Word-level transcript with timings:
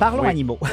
Parlons 0.00 0.24
animaux. 0.24 0.58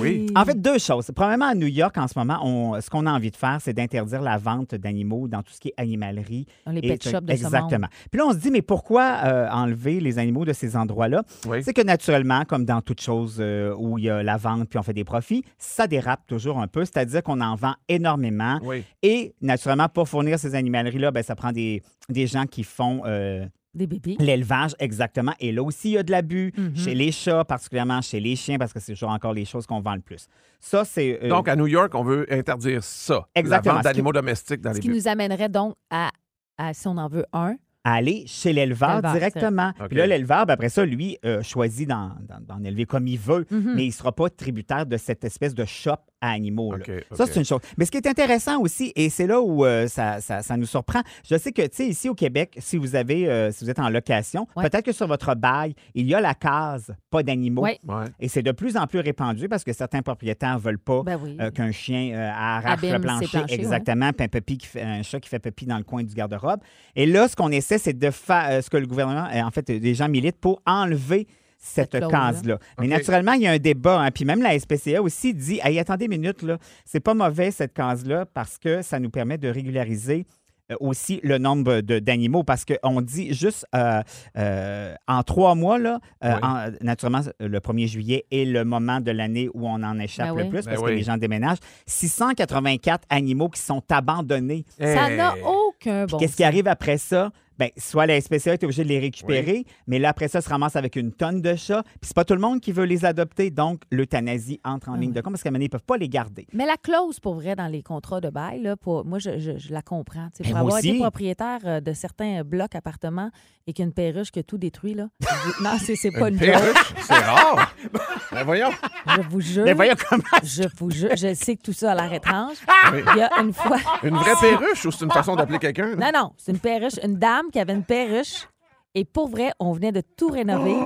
Oui. 0.00 0.26
en 0.36 0.44
fait, 0.44 0.60
deux 0.60 0.78
choses. 0.78 1.10
Premièrement, 1.14 1.46
à 1.46 1.54
New 1.54 1.66
York, 1.66 1.96
en 1.96 2.06
ce 2.06 2.18
moment, 2.18 2.38
on- 2.44 2.78
ce 2.80 2.90
qu'on 2.90 3.06
a 3.06 3.10
envie 3.12 3.30
de 3.30 3.36
faire, 3.36 3.58
c'est 3.60 3.72
d'interdire 3.72 4.20
la 4.20 4.36
vente 4.36 4.74
d'animaux 4.74 5.28
dans 5.28 5.42
tout 5.42 5.52
ce 5.52 5.60
qui 5.60 5.68
est 5.68 5.74
animalerie. 5.78 6.46
Dans 6.66 6.72
les 6.72 6.80
Et- 6.80 6.88
pet 6.88 7.02
shops 7.02 7.20
de 7.22 7.28
ce 7.28 7.32
Exactement. 7.44 7.86
Puis 8.10 8.18
là, 8.18 8.26
on 8.26 8.32
se 8.32 8.36
dit, 8.38 8.50
mais 8.50 8.60
pourquoi 8.62 9.18
euh, 9.24 9.48
enlever 9.50 10.00
les 10.00 10.18
animaux 10.18 10.44
de 10.44 10.52
ces 10.52 10.76
endroits-là? 10.76 11.22
Oui. 11.46 11.62
C'est 11.62 11.72
que 11.72 11.80
naturellement, 11.82 12.44
comme 12.44 12.64
dans 12.66 12.80
toute 12.82 13.00
chose 13.00 13.38
euh, 13.40 13.74
où 13.78 13.96
il 13.98 14.04
y 14.04 14.10
a 14.10 14.22
la 14.22 14.36
vente 14.36 14.68
puis 14.68 14.78
on 14.78 14.82
fait 14.82 14.92
des 14.94 15.04
profits, 15.04 15.42
ça 15.58 15.86
dérape 15.86 16.26
toujours 16.26 16.58
un 16.58 16.66
peu. 16.66 16.84
C'est-à-dire 16.84 17.22
qu'on 17.22 17.40
en 17.40 17.54
vend 17.54 17.74
énormément. 17.88 18.58
Oui. 18.62 18.84
Et 19.02 19.34
naturellement, 19.40 19.88
pour 19.88 20.08
fournir 20.08 20.38
ces 20.38 20.54
animaleries-là, 20.54 21.10
ben, 21.12 21.22
ça 21.22 21.34
prend 21.34 21.52
des, 21.52 21.82
des 22.08 22.26
gens 22.26 22.44
qui 22.46 22.62
font 22.64 23.02
euh, 23.06 23.46
Des 23.74 23.86
bébés. 23.86 24.16
l'élevage, 24.18 24.74
exactement. 24.78 25.32
Et 25.40 25.50
là 25.52 25.62
aussi, 25.62 25.90
il 25.90 25.92
y 25.92 25.98
a 25.98 26.02
de 26.02 26.10
l'abus 26.10 26.52
Mhm. 26.56 26.76
chez 26.76 26.94
les 26.94 27.10
chats, 27.10 27.44
particulièrement 27.44 28.02
chez 28.02 28.20
les 28.20 28.36
chiens, 28.36 28.58
parce 28.58 28.72
que 28.72 28.80
c'est 28.80 28.92
toujours 28.92 29.10
encore 29.10 29.32
les 29.32 29.44
choses 29.46 29.66
qu'on 29.66 29.80
vend 29.80 29.94
le 29.94 30.02
plus. 30.02 30.26
Ça, 30.60 30.84
c'est. 30.84 31.20
euh, 31.24 31.28
Donc, 31.28 31.48
à 31.48 31.56
New 31.56 31.66
York, 31.66 31.94
on 31.94 32.02
veut 32.04 32.26
interdire 32.30 32.84
ça. 32.84 33.26
Exactement. 33.34 33.74
La 33.74 33.78
vente 33.78 33.84
Ce 33.84 33.88
qui- 33.90 33.94
d'animaux 33.94 34.12
domestiques 34.12 34.60
dans 34.60 34.70
Ce 34.70 34.74
les 34.76 34.80
qui 34.82 34.88
buts. 34.88 34.94
nous 34.96 35.08
amènerait 35.08 35.48
donc 35.48 35.74
à, 35.90 36.10
à, 36.58 36.74
si 36.74 36.86
on 36.86 36.98
en 36.98 37.08
veut 37.08 37.24
un, 37.32 37.56
aller 37.84 38.24
chez 38.26 38.52
l'éleveur 38.52 39.00
directement. 39.02 39.72
Puis 39.88 39.96
là, 39.98 40.06
l'éleveur, 40.06 40.46
ben, 40.46 40.52
après 40.54 40.68
ça, 40.68 40.84
lui, 40.84 41.16
euh, 41.24 41.42
choisit 41.42 41.88
d'en 41.88 42.62
élever 42.62 42.84
comme 42.84 43.06
il 43.08 43.18
veut, 43.18 43.44
Mhm. 43.50 43.72
mais 43.74 43.84
il 43.84 43.88
ne 43.88 43.92
sera 43.92 44.12
pas 44.12 44.28
tributaire 44.30 44.86
de 44.86 44.96
cette 44.96 45.24
espèce 45.24 45.54
de 45.54 45.64
shop 45.64 45.96
à 46.22 46.30
animaux. 46.30 46.72
Ça, 47.12 47.26
c'est 47.26 47.36
une 47.40 47.44
chose. 47.44 47.60
Mais 47.76 47.84
ce 47.84 47.90
qui 47.90 47.98
est 47.98 48.06
intéressant 48.06 48.58
aussi, 48.60 48.92
et 48.96 49.10
c'est 49.10 49.26
là 49.26 49.40
où 49.42 49.64
euh, 49.66 49.86
ça, 49.88 50.20
ça- 50.22 50.40
ça 50.40 50.56
nous 50.56 50.64
surprend, 50.66 51.02
je 51.28 51.36
sais 51.36 51.52
que, 51.52 51.62
tu 51.62 51.68
sais, 51.72 51.86
ici 51.88 52.08
au 52.08 52.14
Québec, 52.14 52.56
si 52.58 52.76
vous 52.78 52.96
avez, 52.96 53.28
euh, 53.28 53.50
si 53.52 53.64
vous 53.64 53.70
êtes 53.70 53.78
en 53.80 53.90
location, 53.90 54.46
Ouais. 54.56 54.68
peut-être 54.68 54.84
que 54.86 54.92
sur 54.92 55.06
votre 55.06 55.34
bail, 55.34 55.74
il 55.94 56.06
y 56.06 56.14
a 56.14 56.20
la 56.20 56.34
case 56.34 56.94
pas 57.10 57.22
d'animaux. 57.22 57.62
Ouais. 57.62 57.78
Ouais. 57.86 58.04
Et 58.20 58.28
c'est 58.28 58.42
de 58.42 58.52
plus 58.52 58.76
en 58.76 58.86
plus 58.86 59.00
répandu 59.00 59.48
parce 59.48 59.64
que 59.64 59.72
certains 59.72 60.00
propriétaires 60.02 60.54
ne 60.54 60.60
veulent 60.60 60.78
pas 60.78 61.02
ben 61.02 61.18
oui. 61.22 61.36
euh, 61.40 61.50
qu'un 61.50 61.72
chien 61.72 62.12
euh, 62.14 62.30
arrache 62.32 62.78
Abîme 62.78 62.92
le 62.92 62.96
ses 62.96 63.02
plancher. 63.02 63.26
planchers, 63.38 63.58
exactement. 63.58 64.12
Puis 64.12 64.24
un, 64.24 64.28
puppy 64.28 64.58
qui 64.58 64.66
fait, 64.68 64.82
un 64.82 65.02
chat 65.02 65.18
qui 65.20 65.28
fait 65.28 65.40
pipi 65.40 65.66
dans 65.66 65.78
le 65.78 65.84
coin 65.84 66.02
du 66.04 66.14
garde-robe. 66.14 66.60
Et 66.94 67.06
là, 67.06 67.26
ce 67.28 67.34
qu'on 67.34 67.50
essaie, 67.50 67.78
c'est 67.78 67.92
de 67.98 68.10
faire 68.10 68.46
euh, 68.50 68.62
ce 68.62 68.70
que 68.70 68.76
le 68.76 68.86
gouvernement, 68.86 69.26
euh, 69.34 69.42
en 69.42 69.50
fait, 69.50 69.66
des 69.70 69.94
gens 69.94 70.08
militent 70.08 70.38
pour 70.40 70.62
enlever 70.66 71.26
cette, 71.64 71.92
case-là. 72.08 72.58
Mais 72.80 72.88
naturellement, 72.88 73.32
il 73.34 73.42
y 73.42 73.46
a 73.46 73.52
un 73.52 73.58
débat. 73.58 74.00
hein. 74.00 74.10
Puis 74.10 74.24
même 74.24 74.42
la 74.42 74.58
SPCA 74.58 75.00
aussi 75.00 75.32
dit 75.32 75.60
Hey, 75.62 75.78
attendez 75.78 76.06
une 76.06 76.10
minute, 76.10 76.42
là. 76.42 76.58
c'est 76.84 76.98
pas 77.00 77.14
mauvais 77.14 77.50
cette 77.52 77.72
case-là 77.72 78.26
parce 78.26 78.58
que 78.58 78.82
ça 78.82 78.98
nous 78.98 79.10
permet 79.10 79.38
de 79.38 79.48
régulariser 79.48 80.26
euh, 80.72 80.76
aussi 80.80 81.20
le 81.22 81.38
nombre 81.38 81.80
de- 81.80 81.98
d'animaux 82.00 82.42
parce 82.42 82.64
qu'on 82.64 83.00
dit 83.00 83.32
juste 83.32 83.64
euh, 83.76 84.00
euh, 84.38 84.94
en 85.08 85.22
trois 85.22 85.54
mois, 85.54 85.78
là, 85.78 85.98
euh, 86.24 86.34
Oui. 86.34 86.38
en- 86.42 86.70
naturellement, 86.82 87.20
le 87.40 87.58
1er 87.60 87.86
juillet 87.88 88.24
est 88.32 88.44
le 88.44 88.64
moment 88.64 89.00
de 89.00 89.10
l'année 89.12 89.48
où 89.54 89.66
on 89.68 89.82
en 89.84 89.98
échappe 90.00 90.28
Ben 90.30 90.36
le 90.36 90.42
oui. 90.44 90.48
plus 90.50 90.64
Ben 90.64 90.70
parce 90.72 90.82
que 90.82 90.86
oui. 90.90 90.96
les 90.96 91.02
gens 91.04 91.16
déménagent. 91.16 91.58
684 91.86 93.04
animaux 93.08 93.48
qui 93.48 93.60
sont 93.60 93.82
abandonnés. 93.90 94.64
Ça 94.78 95.10
Hey. 95.10 95.16
n'a 95.16 95.34
aucun 95.46 96.06
bon 96.06 96.18
Qu'est-ce 96.18 96.36
qui 96.36 96.44
arrive 96.44 96.68
après 96.68 96.98
ça? 96.98 97.30
Ben, 97.58 97.68
soit 97.76 98.06
la 98.06 98.20
SPCA 98.20 98.54
est 98.54 98.64
obligée 98.64 98.82
de 98.84 98.88
les 98.88 98.98
récupérer, 98.98 99.64
mais 99.86 99.98
là, 99.98 100.08
après 100.10 100.28
ça, 100.28 100.40
se 100.40 100.48
ramasse 100.48 100.76
avec 100.76 100.96
une 100.96 101.12
tonne 101.12 101.40
de 101.42 101.54
chats. 101.54 101.82
Puis 101.84 102.08
c'est 102.08 102.14
pas 102.16 102.24
tout 102.24 102.34
le 102.34 102.40
monde 102.40 102.60
qui 102.60 102.72
veut 102.72 102.84
les 102.84 103.04
adopter, 103.04 103.50
donc 103.50 103.82
l'euthanasie 103.90 104.60
entre 104.64 104.88
en 104.88 104.94
Ah 104.94 104.98
ligne 104.98 105.12
de 105.12 105.20
compte 105.20 105.32
parce 105.34 105.42
qu'à 105.42 105.48
un 105.48 105.52
moment 105.52 105.58
donné, 105.58 105.66
ils 105.66 105.70
peuvent 105.70 105.82
pas 105.82 105.96
les 105.96 106.08
garder. 106.08 106.46
Mais 106.52 106.66
la 106.66 106.76
clause, 106.76 107.20
pour 107.20 107.34
vrai, 107.34 107.54
dans 107.56 107.66
les 107.68 107.82
contrats 107.82 108.20
de 108.20 108.30
bail, 108.30 108.62
là, 108.62 108.76
pour, 108.76 109.04
moi, 109.04 109.18
je, 109.18 109.38
je- 109.38 109.58
je 109.58 109.72
la 109.72 109.82
comprends. 109.82 110.28
Ben, 110.40 110.44
pour 110.44 110.50
moi 110.50 110.60
avoir 110.60 110.78
aussi. 110.78 110.88
été 110.90 110.98
propriétaire 110.98 111.60
euh, 111.64 111.80
de 111.80 111.92
certains 111.92 112.42
blocs 112.42 112.74
appartements 112.74 113.30
et 113.66 113.72
qu'une 113.72 113.92
perruche 113.92 114.30
qui 114.32 114.38
a 114.40 114.42
tout 114.42 114.58
détruit, 114.58 114.94
là. 114.94 115.08
je- 115.20 115.62
non, 115.62 115.70
c'est 115.78 115.94
c'est 115.94 116.10
pas 116.10 116.28
Une 116.28 116.34
une 116.34 116.40
perruche, 116.40 116.94
c'est 117.00 117.14
rare. 117.14 117.74
ben 118.32 118.44
voyons. 118.44 118.70
Je 119.06 119.20
vous 119.28 119.40
jure. 119.40 119.64
Mais 119.64 119.74
voyons 119.74 119.94
comment. 120.08 120.22
Je 120.42 120.62
vous 120.78 120.90
jure. 120.90 121.10
Je 121.16 121.34
sais 121.34 121.56
que 121.56 121.62
tout 121.62 121.72
ça 121.72 121.92
a 121.92 121.94
l'air 121.94 122.12
étrange. 122.12 122.56
Oui. 122.92 123.00
Il 123.14 123.18
y 123.18 123.22
a 123.22 123.30
une 123.40 123.52
fois. 123.52 123.78
Une 124.02 124.16
vraie 124.16 124.32
perruche 124.40 124.84
ou 124.86 124.90
c'est 124.90 125.04
une 125.04 125.10
façon 125.10 125.36
d'appeler 125.36 125.58
quelqu'un? 125.58 125.94
là? 125.94 126.10
Non, 126.12 126.18
non, 126.20 126.32
c'est 126.38 126.52
une 126.52 126.58
perruche, 126.58 126.94
une 127.04 127.16
dame 127.16 127.41
qui 127.50 127.58
avait 127.60 127.72
une 127.74 127.84
perruche. 127.84 128.46
Et 128.94 129.04
pour 129.06 129.28
vrai, 129.28 129.52
on 129.58 129.72
venait 129.72 129.92
de 129.92 130.02
tout 130.02 130.28
rénover. 130.28 130.76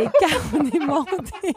Et 0.00 0.04
quand 0.18 0.36
on 0.58 0.66
est 0.66 0.78
monté, 0.86 1.52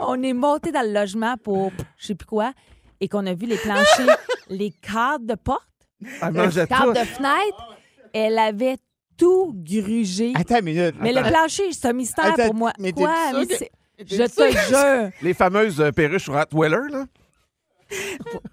on 0.00 0.20
est 0.22 0.32
monté 0.32 0.72
dans 0.72 0.82
le 0.84 0.92
logement 0.92 1.36
pour 1.36 1.70
je 1.96 2.08
sais 2.08 2.14
plus 2.16 2.26
quoi, 2.26 2.52
et 3.00 3.08
qu'on 3.08 3.24
a 3.26 3.34
vu 3.34 3.46
les 3.46 3.56
planchers, 3.56 4.16
les 4.48 4.70
cadres 4.72 5.24
de 5.26 5.34
porte, 5.36 5.68
Elle 6.02 6.32
les 6.32 6.40
mangeait 6.40 6.66
cadres 6.66 6.92
tout. 6.92 7.00
de 7.00 7.04
fenêtre, 7.04 7.76
elle 8.12 8.38
avait 8.38 8.78
tout 9.16 9.52
grugé. 9.54 10.32
Attends 10.34 10.58
une 10.58 10.64
minute. 10.64 10.94
Mais 11.00 11.12
le 11.12 11.22
plancher, 11.22 11.70
c'est 11.72 11.86
un 11.86 11.92
mystère 11.92 12.32
Attends, 12.32 12.46
pour 12.46 12.54
moi. 12.54 12.72
mais 12.80 12.90
Quoi? 12.92 13.14
sûr 13.30 13.38
Mais 13.38 13.46
que- 13.46 13.56
c'est- 13.56 13.70
Je 13.98 14.24
te 14.24 14.50
jure. 14.50 15.10
Les 15.22 15.34
fameuses 15.34 15.80
euh, 15.80 15.92
perruches 15.92 16.28
Rottweiler, 16.28 16.78
là? 16.90 17.04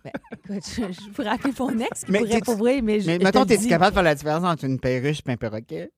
Ben, 0.03 0.11
écoute, 0.51 0.69
je, 0.75 0.81
je 1.03 1.09
pourrais 1.09 1.29
appeler 1.29 1.53
mon 1.59 1.79
ex 1.79 2.05
qui 2.05 2.11
Mais 2.11 2.19
pourrait 2.19 2.41
pour 2.41 2.55
vrai, 2.57 2.81
mais 2.81 2.99
je 2.99 3.07
Mais 3.07 3.17
mettons, 3.19 3.45
t'es-tu 3.45 3.67
capable 3.67 3.91
de 3.91 3.95
faire 3.95 4.03
la 4.03 4.15
différence 4.15 4.43
entre 4.43 4.65
une 4.65 4.79
perruche 4.79 5.21
et 5.25 5.31
un 5.31 5.37
perroquet? 5.37 5.91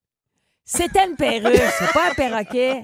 C'était 0.66 1.06
une 1.09 1.16
perruche, 1.16 1.59
c'est 1.78 1.91
pas 1.94 2.12
un 2.12 2.13
perroquet. 2.13 2.84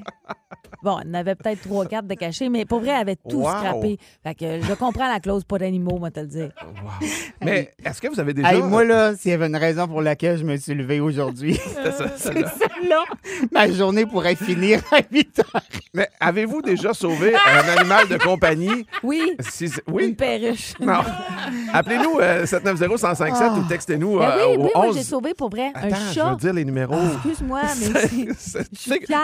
Bon, 0.84 0.98
elle 1.02 1.10
en 1.10 1.14
avait 1.16 1.36
peut-être 1.36 1.62
trois, 1.62 1.86
quatre 1.86 2.08
de 2.08 2.14
cachés, 2.14 2.48
mais 2.50 2.66
pour 2.66 2.80
vrai, 2.80 2.90
elle 2.90 3.02
avait 3.02 3.16
tout 3.16 3.40
Wow. 3.42 3.50
scrappé. 3.50 3.98
Fait 4.24 4.36
que 4.36 4.62
je 4.62 4.74
comprends 4.74 5.08
la 5.08 5.20
clause 5.20 5.44
pas 5.44 5.58
d'animaux, 5.58 5.98
moi, 5.98 6.12
te 6.12 6.20
le 6.22 6.28
dire. 6.28 6.52
Wow. 6.62 7.08
Mais 7.44 7.74
est-ce 7.84 8.02
que 8.02 8.08
vous 8.08 8.20
avez 8.20 8.34
déjà. 8.34 8.54
Hey, 8.54 8.62
moi, 8.62 8.84
là, 8.86 9.16
s'il 9.16 9.32
y 9.32 9.34
avait 9.34 9.48
une 9.48 9.56
raison 9.58 9.88
pour 9.88 10.02
laquelle 10.02 10.38
je 10.38 10.44
me 10.46 10.56
suis 10.58 10.74
levé 10.76 11.00
aujourd'hui, 11.00 11.56
Ça, 11.76 11.92
ça, 11.92 12.08
ça, 12.10 12.14
c'est 12.18 12.34
là. 12.42 12.52
celle-là. 12.58 13.04
Ma 13.52 13.70
journée 13.72 14.06
pourrait 14.06 14.36
finir 14.36 14.82
à 14.92 15.00
8 15.12 15.40
heures. 15.40 15.62
Mais 15.94 16.08
avez-vous 16.20 16.62
déjà 16.62 16.94
sauvé 16.94 17.34
un 17.36 17.78
animal 17.78 18.08
de 18.08 18.18
compagnie? 18.18 18.86
Oui, 19.04 19.22
Si 19.40 19.68
c'est- 19.70 19.82
une 19.88 19.94
oui? 19.94 20.14
perruche. 20.14 20.74
Non. 20.80 21.00
Appelez-nous 21.74 22.20
euh, 22.20 22.46
790-1057 22.46 23.58
ou 23.60 23.64
textez-nous 23.68 24.20
Ben 24.20 24.26
euh, 24.30 24.36
oui, 24.38 24.58
au 24.58 24.64
oui, 24.64 24.70
moi, 24.76 24.88
11. 24.88 24.96
j'ai 24.98 25.04
sauvé 25.04 25.34
pour 25.34 25.50
vrai 25.50 25.72
Attends, 25.74 25.96
un 25.96 26.10
je 26.10 26.14
chat. 26.14 26.30
veux 26.32 26.36
dire 26.38 26.54
les 26.54 26.66
numéros. 26.66 26.96
Excuse-moi, 27.26 27.62
mais 27.76 28.28
c'est- 28.38 28.68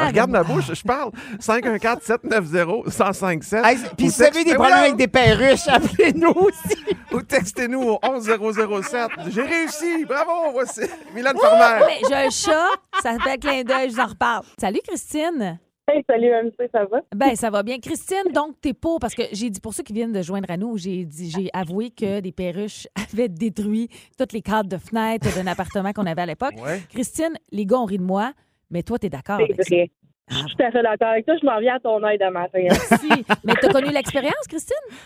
regarde 0.08 0.32
ma 0.32 0.44
bouche, 0.44 0.72
je 0.74 0.84
parle. 0.84 1.12
514-790-1057. 1.40 3.66
Hey, 3.66 3.78
Puis 3.98 4.10
si 4.12 4.18
vous 4.18 4.24
avez 4.24 4.44
des 4.44 4.54
problèmes 4.56 4.78
avec 4.80 4.96
des 4.96 5.08
perruches, 5.08 5.64
appelez-nous 5.68 6.32
aussi. 6.32 6.78
Ou 7.14 7.22
textez-nous 7.22 7.82
au 7.82 8.00
11007. 8.02 9.10
J'ai 9.30 9.42
réussi. 9.42 10.06
Bravo, 10.06 10.52
voici 10.54 10.82
Mylène 11.14 11.38
Farmer. 11.38 11.86
J'ai 12.08 12.16
un 12.16 12.30
chat, 12.30 12.70
ça 13.02 13.18
fait 13.24 13.38
clin 13.38 13.64
d'œil, 13.64 13.90
je 13.90 13.96
vous 13.96 14.02
en 14.02 14.08
reparle. 14.08 14.44
Salut, 14.60 14.80
Christine. 14.88 15.60
Hey, 15.92 16.04
salut 16.10 16.32
MC, 16.32 16.68
ça 16.72 16.86
va? 16.86 17.02
Ben, 17.16 17.36
ça 17.36 17.50
va 17.52 17.62
bien. 17.62 17.78
Christine, 17.78 18.32
donc, 18.34 18.56
t'es 18.60 18.74
pour, 18.74 19.00
parce 19.00 19.14
que 19.14 19.22
j'ai 19.32 19.52
dit, 19.52 19.60
pour 19.62 19.74
ceux 19.74 19.84
qui 19.84 19.94
viennent 19.94 20.12
de 20.12 20.22
joindre 20.24 20.50
à 20.50 20.58
nous, 20.58 20.78
j'ai 20.78 21.06
dit, 21.06 21.30
j'ai 21.30 21.50
avoué 21.54 21.92
que 21.92 22.22
des 22.22 22.32
perruches 22.32 22.88
avaient 23.14 23.30
détruit 23.30 23.90
toutes 24.18 24.34
les 24.34 24.42
cadres 24.42 24.70
de 24.70 24.78
fenêtres 24.78 25.28
d'un 25.36 25.46
appartement 25.46 25.94
qu'on 25.94 26.08
avait 26.08 26.24
à 26.24 26.26
l'époque. 26.26 26.56
Ouais. 26.64 26.82
Christine, 26.90 27.34
les 27.52 27.66
gars 27.68 27.78
ont 27.78 27.86
ri 27.86 28.00
de 28.00 28.04
moi, 28.04 28.32
mais 28.72 28.82
toi, 28.82 28.98
t'es 28.98 29.10
d'accord 29.10 29.38
C'est 29.38 29.44
avec 29.54 29.64
ça. 29.64 29.76
vrai. 29.76 29.92
Je 30.28 30.36
suis 30.38 30.56
tout 30.58 30.64
à 30.64 30.72
fait 30.72 30.82
d'accord 30.82 31.10
avec 31.10 31.26
toi. 31.28 31.36
Je 31.40 31.46
m'en 31.46 31.60
viens 31.60 31.76
à 31.76 31.80
ton 31.80 32.04
aide 32.08 32.22
à 32.24 32.32
matin. 32.32 32.60
hein. 32.68 32.74
Si. 33.00 33.10
Mais 33.44 33.54
t'as 33.62 33.70
connu 33.72 33.92
l'expérience, 33.92 34.48
Christine? 34.50 34.98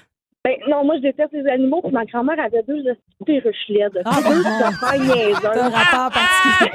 ben, 0.45 0.55
non, 0.69 0.85
moi, 0.85 0.95
je 0.95 1.01
déteste 1.01 1.33
les 1.33 1.45
animaux. 1.51 1.81
Puis 1.81 1.91
ma 1.91 2.05
grand-mère 2.05 2.39
avait 2.39 2.63
deux 2.63 2.81
perruches 3.25 3.67
laides. 3.67 4.01
Ah, 4.05 4.15
deux 4.15 4.29
bon. 4.29 5.13
niaiseuses. 5.13 5.39
T'as 5.41 5.65
un 5.65 5.69
rapport 5.69 6.09
particulier. 6.17 6.71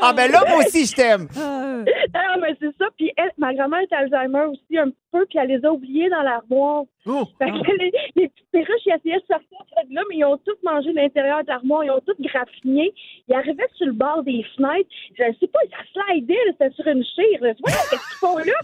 Ah, 0.00 0.12
ben 0.12 0.30
là, 0.30 0.42
moi 0.48 0.58
aussi, 0.58 0.86
je 0.86 0.94
t'aime. 0.94 1.28
Ah, 1.36 2.36
mais 2.40 2.56
c'est 2.60 2.74
ça. 2.78 2.86
Puis 2.96 3.12
elle, 3.16 3.30
ma 3.38 3.54
grand-mère 3.54 3.80
est 3.80 3.92
Alzheimer 3.92 4.44
aussi 4.46 4.78
un 4.78 4.90
peu. 5.12 5.26
Puis 5.26 5.38
elle 5.38 5.48
les 5.48 5.64
a 5.64 5.72
oubliées 5.72 6.08
dans 6.08 6.22
l'armoire. 6.22 6.84
Oh, 7.06 7.24
Fait 7.38 7.50
que 7.50 7.72
les, 7.78 7.92
les 8.16 8.28
petites 8.28 8.50
perruches, 8.50 8.86
ils 8.86 8.94
essayaient 8.94 9.20
de 9.20 9.26
sortir 9.26 9.58
de 9.88 9.94
là, 9.94 10.02
mais 10.08 10.16
ils 10.16 10.24
ont 10.24 10.38
toutes 10.38 10.62
mangé 10.62 10.92
l'intérieur 10.92 11.42
de 11.42 11.48
l'armoire. 11.48 11.84
Ils 11.84 11.90
ont 11.90 12.00
toutes 12.06 12.20
graffiné. 12.20 12.92
Ils 13.28 13.34
arrivaient 13.34 13.68
sur 13.76 13.86
le 13.86 13.92
bord 13.92 14.22
des 14.22 14.44
fenêtres. 14.56 14.90
Je 15.18 15.24
ne 15.24 15.32
sais 15.34 15.46
pas, 15.48 15.60
ça 15.70 16.02
slidait. 16.12 16.36
C'était 16.52 16.70
sur 16.74 16.86
une 16.86 17.04
chire. 17.04 17.38
Voyons, 17.40 17.56
Qu'est-ce 17.62 18.08
qu'ils 18.08 18.18
font 18.20 18.38
là? 18.38 18.58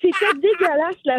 C'était 0.00 0.38
dégueulasse. 0.40 1.04
Là. 1.04 1.16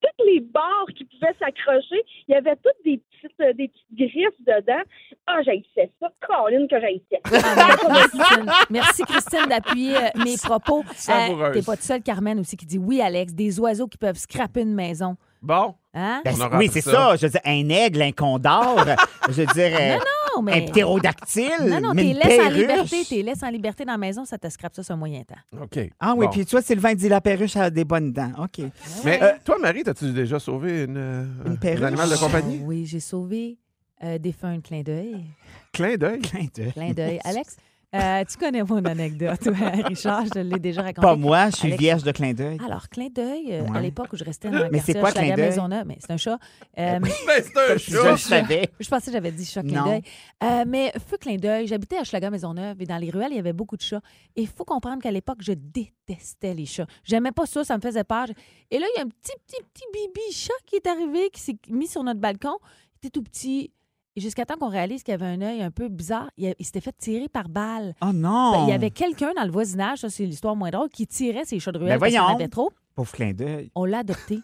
Toutes 0.00 0.26
les 0.26 0.40
bords 0.40 0.88
qui 0.96 1.04
pouvaient 1.04 1.34
s'accrocher, 1.40 2.02
il 2.28 2.34
y 2.34 2.36
avait 2.36 2.56
toutes 2.56 2.84
des 2.84 2.98
petites, 2.98 3.40
euh, 3.40 3.52
des 3.52 3.68
petites 3.68 3.94
griffes 3.94 4.40
dedans. 4.40 4.82
Ah, 5.30 5.42
j'haïssais 5.44 5.90
ça. 6.00 6.08
Caroline 6.26 6.66
que 6.68 6.76
j'haïssais. 6.80 7.20
Ah, 7.24 7.76
merci, 7.90 8.18
Christine. 8.18 8.50
Merci, 8.70 9.02
Christine, 9.02 9.46
d'appuyer 9.48 9.96
euh, 9.96 10.00
mes 10.24 10.36
propos. 10.38 10.84
Savoureuse. 10.94 11.52
T'es 11.54 11.62
pas 11.62 11.76
toute 11.76 11.84
seule, 11.84 12.02
Carmen, 12.02 12.40
aussi, 12.40 12.56
qui 12.56 12.64
dit 12.66 12.78
oui, 12.78 13.00
Alex, 13.02 13.34
des 13.34 13.60
oiseaux 13.60 13.86
qui 13.88 13.98
peuvent 13.98 14.16
scraper 14.16 14.62
une 14.62 14.74
maison. 14.74 15.16
Bon. 15.42 15.74
Hein? 15.94 16.22
Ben, 16.24 16.34
oui, 16.54 16.68
c'est 16.72 16.80
ça. 16.80 16.90
ça. 16.92 17.16
Je 17.16 17.26
veux 17.26 17.30
dire, 17.30 17.40
un 17.44 17.68
aigle, 17.68 18.02
un 18.02 18.12
condor. 18.12 18.84
je 19.28 19.42
dirais. 19.52 19.98
Non, 19.98 20.04
non, 20.36 20.42
mais. 20.42 20.52
Un 20.62 20.66
ptérodactyle. 20.66 21.50
Non, 21.68 21.80
non, 21.80 21.94
mais 21.94 22.02
t'es 22.02 22.12
laisse 22.14 22.24
en 22.40 22.42
perruche. 22.48 22.56
liberté. 22.58 22.96
T'es 23.08 23.22
laisse 23.22 23.42
en 23.42 23.48
liberté 23.50 23.84
dans 23.84 23.92
la 23.92 23.98
maison, 23.98 24.24
ça 24.24 24.38
te 24.38 24.48
scrape 24.48 24.74
ça 24.74 24.82
sur 24.82 24.94
un 24.94 24.98
moyen 24.98 25.22
temps. 25.22 25.60
OK. 25.62 25.78
Ah 26.00 26.14
oui, 26.16 26.26
Bon. 26.26 26.32
puis 26.32 26.46
toi, 26.46 26.62
Sylvain 26.62 26.94
dit 26.94 27.08
la 27.08 27.20
perruche 27.20 27.56
a 27.56 27.70
des 27.70 27.84
bonnes 27.84 28.12
dents. 28.12 28.32
OK. 28.38 28.64
Mais 29.04 29.22
Euh, 29.22 29.32
toi, 29.44 29.56
Marie, 29.60 29.82
as-tu 29.86 30.12
déjà 30.12 30.38
sauvé 30.40 30.84
une, 30.84 30.96
euh, 30.96 31.24
Une 31.46 31.52
un 31.52 31.56
perruche? 31.56 31.84
animal 31.84 32.08
de 32.10 32.16
compagnie? 32.16 32.60
Oui, 32.64 32.84
j'ai 32.86 33.00
sauvé 33.00 33.58
euh, 34.02 34.18
des 34.18 34.32
fins 34.32 34.56
de 34.56 34.60
clin 34.62 34.82
d'œil. 34.82 35.24
Clin 35.72 35.96
d'œil? 35.96 36.20
Clin 36.20 36.46
d'œil. 36.54 36.72
Clin 36.72 36.92
d'œil. 36.92 37.20
Alex, 37.24 37.56
euh, 37.94 38.22
tu 38.30 38.36
connais 38.36 38.62
mon 38.62 38.84
anecdote, 38.84 39.40
toi, 39.40 39.54
Richard, 39.86 40.26
je 40.26 40.30
te 40.30 40.38
l'ai 40.40 40.58
déjà 40.58 40.82
raconté. 40.82 41.00
Pas 41.06 41.16
moi, 41.16 41.48
je 41.48 41.56
suis 41.56 41.68
Alex- 41.68 41.80
vierge 41.80 42.02
de 42.02 42.12
clin 42.12 42.34
d'œil. 42.34 42.58
Alors, 42.62 42.88
clin 42.90 43.08
d'œil, 43.08 43.46
euh, 43.54 43.62
Ouais. 43.62 43.78
à 43.78 43.80
l'époque 43.80 44.12
où 44.12 44.16
je 44.16 44.24
restais 44.24 44.50
dans 44.50 44.68
Mais 44.70 44.78
c'est 44.80 44.92
quartier 44.92 45.00
quoi, 45.00 45.12
clin 45.12 45.34
d'œil? 45.34 45.58
Mais 45.86 45.96
c'est 45.98 46.10
un 46.12 46.16
chat. 46.18 46.38
Euh, 46.78 46.98
Ben, 47.00 47.10
c'est 47.42 47.56
un 47.56 47.76
Je 47.78 47.78
chat. 47.96 48.10
le 48.10 48.16
savais. 48.18 48.68
Je 48.78 48.88
pensais 48.90 49.06
que 49.06 49.12
j'avais 49.12 49.32
dit 49.32 49.46
chat 49.46 49.62
clin 49.62 49.84
d'œil. 49.86 50.02
Euh, 50.44 50.64
mais 50.66 50.92
feu 51.08 51.16
clin 51.16 51.36
d'œil, 51.36 51.66
j'habitais 51.66 51.96
à 51.96 52.04
Schlager 52.04 52.28
Maisonneuve 52.28 52.76
et 52.82 52.84
dans 52.84 52.98
les 52.98 53.08
ruelles, 53.08 53.32
il 53.32 53.36
y 53.36 53.40
avait 53.40 53.54
beaucoup 53.54 53.78
de 53.78 53.82
chats. 53.82 54.02
Et 54.36 54.42
il 54.42 54.48
faut 54.48 54.66
comprendre 54.66 55.02
qu'à 55.02 55.10
l'époque, 55.10 55.38
je 55.40 55.52
détestais 55.54 56.52
les 56.52 56.66
chats. 56.66 56.86
J'aimais 57.04 57.32
pas 57.32 57.46
ça, 57.46 57.64
ça 57.64 57.74
me 57.76 57.80
faisait 57.82 58.04
peur. 58.04 58.26
Et 58.70 58.78
là, 58.78 58.86
il 58.94 58.98
y 58.98 59.00
a 59.00 59.04
un 59.04 59.08
petit, 59.08 59.32
petit, 59.46 59.62
petit 59.72 59.84
bibi 59.94 60.32
chat 60.34 60.52
qui 60.66 60.76
est 60.76 60.86
arrivé, 60.86 61.30
qui 61.32 61.40
s'est 61.40 61.56
mis 61.70 61.86
sur 61.86 62.02
notre 62.04 62.20
balcon. 62.20 62.58
Il 63.02 63.06
était 63.06 63.10
tout 63.10 63.22
petit. 63.22 63.72
Et 64.18 64.20
jusqu'à 64.20 64.44
temps 64.44 64.56
qu'on 64.58 64.68
réalise 64.68 65.04
qu'il 65.04 65.14
avait 65.14 65.26
un 65.26 65.40
œil 65.42 65.62
un 65.62 65.70
peu 65.70 65.86
bizarre, 65.86 66.28
il, 66.36 66.48
a- 66.48 66.54
il 66.58 66.64
s'était 66.66 66.80
fait 66.80 66.90
tirer 66.98 67.28
par 67.28 67.48
balle. 67.48 67.94
Oh 68.02 68.10
non! 68.12 68.50
Ben, 68.50 68.64
Il 68.64 68.70
y 68.70 68.72
avait 68.72 68.90
quelqu'un 68.90 69.30
dans 69.36 69.44
le 69.44 69.50
voisinage, 69.52 69.98
ça 70.00 70.10
c'est 70.10 70.24
l'histoire 70.24 70.56
moins 70.56 70.70
drôle, 70.70 70.88
qui 70.88 71.06
tirait 71.06 71.44
ses 71.44 71.60
chats 71.60 71.70
de 71.70 71.78
ruelle 71.78 71.90
Ben 71.92 71.98
parce 72.00 72.08
qu'il 72.10 72.16
y 72.16 72.18
en 72.18 72.24
voyons. 72.24 72.36
avait 72.40 72.48
trop. 72.48 72.72
Pauvre 72.96 73.12
clin 73.12 73.32
d'œil. 73.32 73.70
On 73.76 73.84
l'a 73.84 73.98
adopté. 73.98 74.40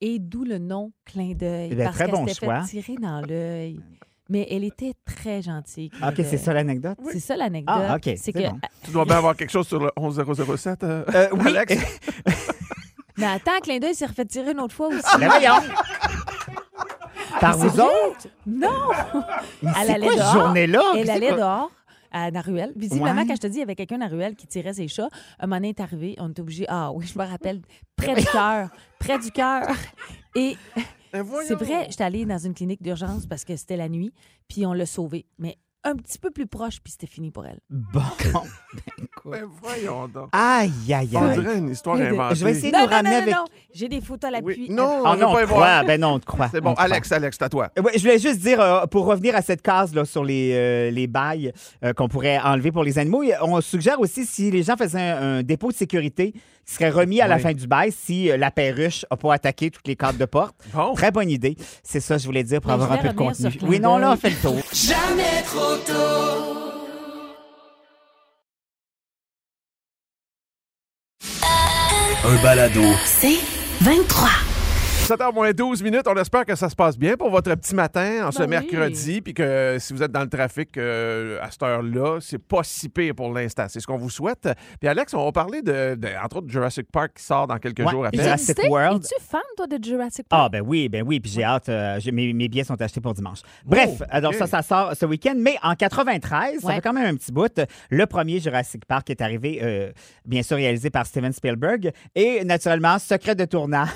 Et 0.00 0.20
d'où 0.20 0.44
le 0.44 0.58
nom 0.58 0.92
clin 1.04 1.32
d'œil. 1.34 1.70
Eh 1.72 1.74
bien, 1.74 1.86
parce 1.86 1.96
très 1.96 2.04
qu'elle 2.06 2.14
bon 2.14 2.26
s'était 2.28 2.46
choix. 2.46 2.60
fait 2.62 2.68
tirer 2.82 2.94
dans 3.02 3.20
l'œil. 3.20 3.80
Mais 4.28 4.46
elle 4.48 4.62
était 4.62 4.92
très 5.04 5.42
gentille. 5.42 5.88
clin 5.90 6.08
OK, 6.10 6.14
c'est 6.18 6.38
ça 6.38 6.52
l'anecdote? 6.52 6.98
C'est 7.10 7.18
ça 7.18 7.36
l'anecdote. 7.36 7.76
Ah, 7.76 7.96
OK, 7.96 8.02
C'est 8.04 8.16
c'est 8.16 8.32
que. 8.32 8.48
bon. 8.48 8.60
Tu 8.84 8.92
dois 8.92 9.06
bien 9.06 9.16
avoir 9.16 9.34
quelque 9.34 9.50
chose 9.50 9.66
sur 9.66 9.80
le 9.80 9.90
11007, 9.96 10.84
euh, 10.84 11.04
Euh, 11.12 11.28
oui. 11.32 11.48
Alex? 11.56 11.74
Mais 13.18 13.26
attends, 13.26 13.58
clin 13.62 13.78
d'œil 13.78 13.94
s'est 13.94 14.06
refait 14.06 14.26
tirer 14.26 14.52
une 14.52 14.60
autre 14.60 14.74
fois 14.74 14.88
aussi. 14.88 15.00
Ben 15.18 15.26
voyons! 15.28 15.54
Par 17.40 17.54
C'est 17.54 17.66
vous 17.68 17.80
autres? 17.80 18.28
Non! 18.46 18.68
Mais 19.62 19.72
Elle 19.82 19.90
allait 19.90 20.06
quoi 20.06 20.14
cette 20.16 20.22
dehors. 20.22 20.32
journée-là? 20.32 20.82
Elle 20.96 21.10
allait 21.10 21.32
dehors. 21.36 21.70
À 22.12 22.30
la 22.30 22.40
ruelle. 22.40 22.72
Visiblement, 22.76 23.14
Ouais. 23.20 23.26
quand 23.26 23.34
je 23.34 23.40
te 23.40 23.46
dis, 23.48 23.56
il 23.56 23.60
y 23.60 23.62
avait 23.62 23.74
quelqu'un 23.74 23.98
dans 23.98 24.06
la 24.06 24.10
ruelle 24.10 24.36
qui 24.36 24.46
tirait 24.46 24.72
ses 24.72 24.88
chats. 24.88 25.08
Un 25.38 25.46
moment 25.46 25.56
donné 25.56 25.70
est 25.70 25.80
arrivé, 25.80 26.14
on 26.18 26.30
était 26.30 26.40
obligé. 26.40 26.64
Ah 26.68 26.90
oui, 26.92 27.04
je 27.06 27.18
me 27.18 27.24
rappelle, 27.24 27.60
près 27.96 28.14
du 28.14 28.24
cœur. 28.24 28.70
Près 28.98 29.18
du 29.18 29.30
cœur. 29.30 29.66
Et 30.34 30.56
Ben 31.12 31.24
c'est 31.46 31.54
vrai, 31.54 31.86
j'étais 31.90 32.04
allée 32.04 32.24
dans 32.24 32.38
une 32.38 32.54
clinique 32.54 32.82
d'urgence 32.82 33.26
parce 33.26 33.44
que 33.44 33.54
c'était 33.56 33.76
la 33.76 33.88
nuit, 33.88 34.12
puis 34.48 34.64
on 34.64 34.72
l'a 34.72 34.86
sauvée. 34.86 35.26
Mais 35.38 35.58
un 35.84 35.94
petit 35.94 36.18
peu 36.18 36.30
plus 36.30 36.46
proche, 36.46 36.80
puis 36.82 36.90
c'était 36.92 37.06
fini 37.06 37.30
pour 37.30 37.46
elle. 37.46 37.60
Bon. 37.70 38.00
Ben 39.24 39.44
voyons 39.62 40.08
donc. 40.08 40.28
Aïe, 40.32 40.70
aïe, 40.92 41.08
On 41.14 41.22
aïe. 41.28 41.38
dirait 41.38 41.58
une 41.58 41.70
histoire 41.70 41.96
Je 41.96 42.02
vais 42.02 42.08
inventée. 42.08 42.34
Je 42.34 42.44
vais 42.44 42.50
essayer 42.52 42.72
de 42.72 42.76
Non, 42.76 42.82
nous 42.82 42.90
non, 42.90 42.90
non, 42.90 42.96
ramener 42.96 43.16
non, 43.16 43.22
avec. 43.22 43.34
non. 43.36 43.44
J'ai 43.72 43.88
des 43.88 44.00
photos 44.00 44.30
à 44.32 44.38
Oui. 44.42 44.56
l'appui. 44.56 44.70
Non, 44.70 45.02
Ah 45.04 45.10
on 45.10 45.14
veut 45.14 45.20
non, 45.20 45.28
on 45.28 45.32
pas 45.34 45.38
y 45.40 45.44
te 45.44 45.48
voir. 45.48 45.60
croit. 45.78 45.84
Ben 45.86 46.00
non, 46.00 46.08
on 46.14 46.18
te 46.18 46.24
croit. 46.26 46.48
C'est 46.50 46.58
On 46.60 46.62
bon. 46.64 46.72
croit. 46.74 46.84
Alex, 46.84 47.12
Alex, 47.12 47.36
c'est 47.38 47.44
à 47.44 47.48
toi. 47.48 47.68
Ouais, 47.82 47.92
je 47.94 48.00
voulais 48.00 48.18
juste 48.18 48.40
dire, 48.40 48.60
euh, 48.60 48.86
pour 48.86 49.06
revenir 49.06 49.36
à 49.36 49.42
cette 49.42 49.62
case 49.62 49.94
là, 49.94 50.04
sur 50.04 50.24
les, 50.24 50.52
euh, 50.54 50.90
les 50.90 51.06
bails 51.06 51.52
euh, 51.84 51.92
qu'on 51.92 52.08
pourrait 52.08 52.38
enlever 52.38 52.72
pour 52.72 52.82
les 52.84 52.98
animaux, 52.98 53.22
on 53.42 53.60
suggère 53.60 54.00
aussi 54.00 54.26
si 54.26 54.50
les 54.50 54.62
gens 54.64 54.76
faisaient 54.76 55.00
un, 55.00 55.38
un 55.38 55.42
dépôt 55.42 55.70
de 55.70 55.76
sécurité 55.76 56.34
serait 56.66 56.90
remis 56.90 57.20
à 57.20 57.28
la 57.28 57.38
fin 57.38 57.52
du 57.52 57.66
bail 57.66 57.92
si 57.92 58.30
euh, 58.30 58.36
la 58.36 58.50
perruche 58.50 59.04
n'a 59.10 59.16
pas 59.16 59.34
attaqué 59.34 59.70
toutes 59.70 59.86
les 59.86 59.96
cadres 59.96 60.18
de 60.18 60.24
porte. 60.24 60.54
Bon. 60.74 60.94
Très 60.94 61.10
bonne 61.10 61.30
idée. 61.30 61.56
C'est 61.82 62.00
ça, 62.00 62.18
je 62.18 62.26
voulais 62.26 62.44
dire 62.44 62.60
pour 62.60 62.68
Mais 62.68 62.74
avoir 62.74 62.92
un 62.92 62.98
peu 62.98 63.08
de 63.08 63.14
contenu. 63.14 63.50
Oui, 63.62 63.80
non, 63.80 63.98
là, 63.98 64.12
on 64.12 64.16
fait 64.16 64.30
le 64.30 64.36
tour. 64.36 64.56
Un 72.28 72.42
balado. 72.42 72.82
C'est 73.04 73.38
23. 73.82 74.55
7h 75.06 75.32
moins 75.32 75.52
12 75.52 75.82
minutes. 75.84 76.02
On 76.08 76.16
espère 76.16 76.44
que 76.44 76.56
ça 76.56 76.68
se 76.68 76.74
passe 76.74 76.98
bien 76.98 77.16
pour 77.16 77.30
votre 77.30 77.54
petit 77.54 77.76
matin 77.76 78.26
en 78.26 78.32
ce 78.32 78.38
Ben 78.40 78.44
oui. 78.44 78.50
mercredi. 78.50 79.20
Puis 79.20 79.34
que 79.34 79.76
si 79.78 79.92
vous 79.92 80.02
êtes 80.02 80.10
dans 80.10 80.22
le 80.22 80.28
trafic 80.28 80.76
euh, 80.76 81.38
à 81.40 81.48
cette 81.50 81.62
heure-là, 81.62 82.18
c'est 82.20 82.38
pas 82.42 82.62
si 82.64 82.88
pire 82.88 83.14
pour 83.14 83.32
l'instant. 83.32 83.66
C'est 83.68 83.78
ce 83.78 83.86
qu'on 83.86 83.98
vous 83.98 84.10
souhaite. 84.10 84.48
Puis 84.80 84.88
Alex, 84.88 85.14
on 85.14 85.24
va 85.24 85.30
parler 85.30 85.62
de, 85.62 85.94
de- 85.94 86.08
entre 86.24 86.38
autres, 86.38 86.48
Jurassic 86.48 86.90
Park 86.90 87.12
qui 87.18 87.22
sort 87.22 87.46
dans 87.46 87.58
quelques 87.58 87.78
Ouais. 87.84 87.90
jours 87.90 88.04
à 88.06 88.10
peine. 88.10 88.20
Jurassic? 88.22 88.58
World. 88.68 89.04
Es-tu 89.04 89.24
fan, 89.24 89.40
toi, 89.56 89.66
de 89.68 89.78
Jurassic 89.84 90.26
Park? 90.28 90.42
Ah, 90.46 90.48
ben 90.48 90.62
oui, 90.66 90.88
ben 90.88 91.04
oui. 91.06 91.20
Puis 91.20 91.30
j'ai 91.30 91.44
hâte. 91.44 91.68
euh, 91.68 92.00
mes, 92.12 92.32
mes 92.32 92.48
billets 92.48 92.64
sont 92.64 92.80
achetés 92.82 93.00
pour 93.00 93.14
dimanche. 93.14 93.40
Bref, 93.64 93.90
Oh, 94.00 94.04
alors 94.10 94.32
ok. 94.32 94.38
ça, 94.38 94.46
ça 94.48 94.62
sort 94.62 94.92
ce 94.98 95.06
week-end. 95.06 95.34
Mais 95.36 95.56
en 95.62 95.76
93, 95.76 96.60
ça 96.62 96.74
fait 96.74 96.80
quand 96.80 96.92
même 96.92 97.06
un 97.06 97.14
petit 97.16 97.30
bout. 97.30 97.60
Le 97.90 98.06
premier 98.06 98.40
Jurassic 98.40 98.84
Park 98.86 99.08
est 99.10 99.20
arrivé, 99.20 99.60
euh, 99.62 99.92
bien 100.24 100.42
sûr, 100.42 100.56
réalisé 100.56 100.90
par 100.90 101.06
Steven 101.06 101.32
Spielberg. 101.32 101.92
Et 102.16 102.44
naturellement, 102.44 102.98
secret 102.98 103.36
de 103.36 103.44
tournage. 103.44 103.88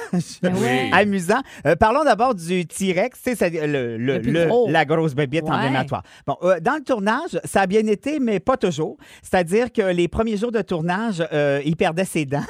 Ben 0.42 0.54
ouais. 0.54 0.90
Amusant. 1.00 1.40
Euh, 1.66 1.76
parlons 1.76 2.04
d'abord 2.04 2.34
du 2.34 2.66
T-Rex. 2.66 3.18
Tu 3.22 3.30
sais, 3.30 3.34
c'est 3.36 3.50
le, 3.66 3.96
le- 3.96 4.14
Le 4.16 4.20
plus 4.22 4.32
le- 4.32 4.46
gros. 4.46 4.68
la 4.70 4.84
grosse 4.84 5.14
bébite 5.14 5.44
Ouais. 5.44 5.50
emblématoire. 5.50 6.02
Bon, 6.26 6.36
euh, 6.42 6.60
dans 6.60 6.74
le 6.76 6.82
tournage, 6.82 7.40
ça 7.44 7.62
a 7.62 7.66
bien 7.66 7.86
été, 7.86 8.18
mais 8.20 8.40
pas 8.40 8.56
toujours. 8.56 8.96
C'est-à-dire 9.22 9.72
que 9.72 9.82
les 9.82 10.08
premiers 10.08 10.36
jours 10.36 10.52
de 10.52 10.62
tournage, 10.62 11.22
euh, 11.32 11.60
il 11.64 11.76
perdait 11.76 12.04
ses 12.04 12.24
dents. 12.24 12.44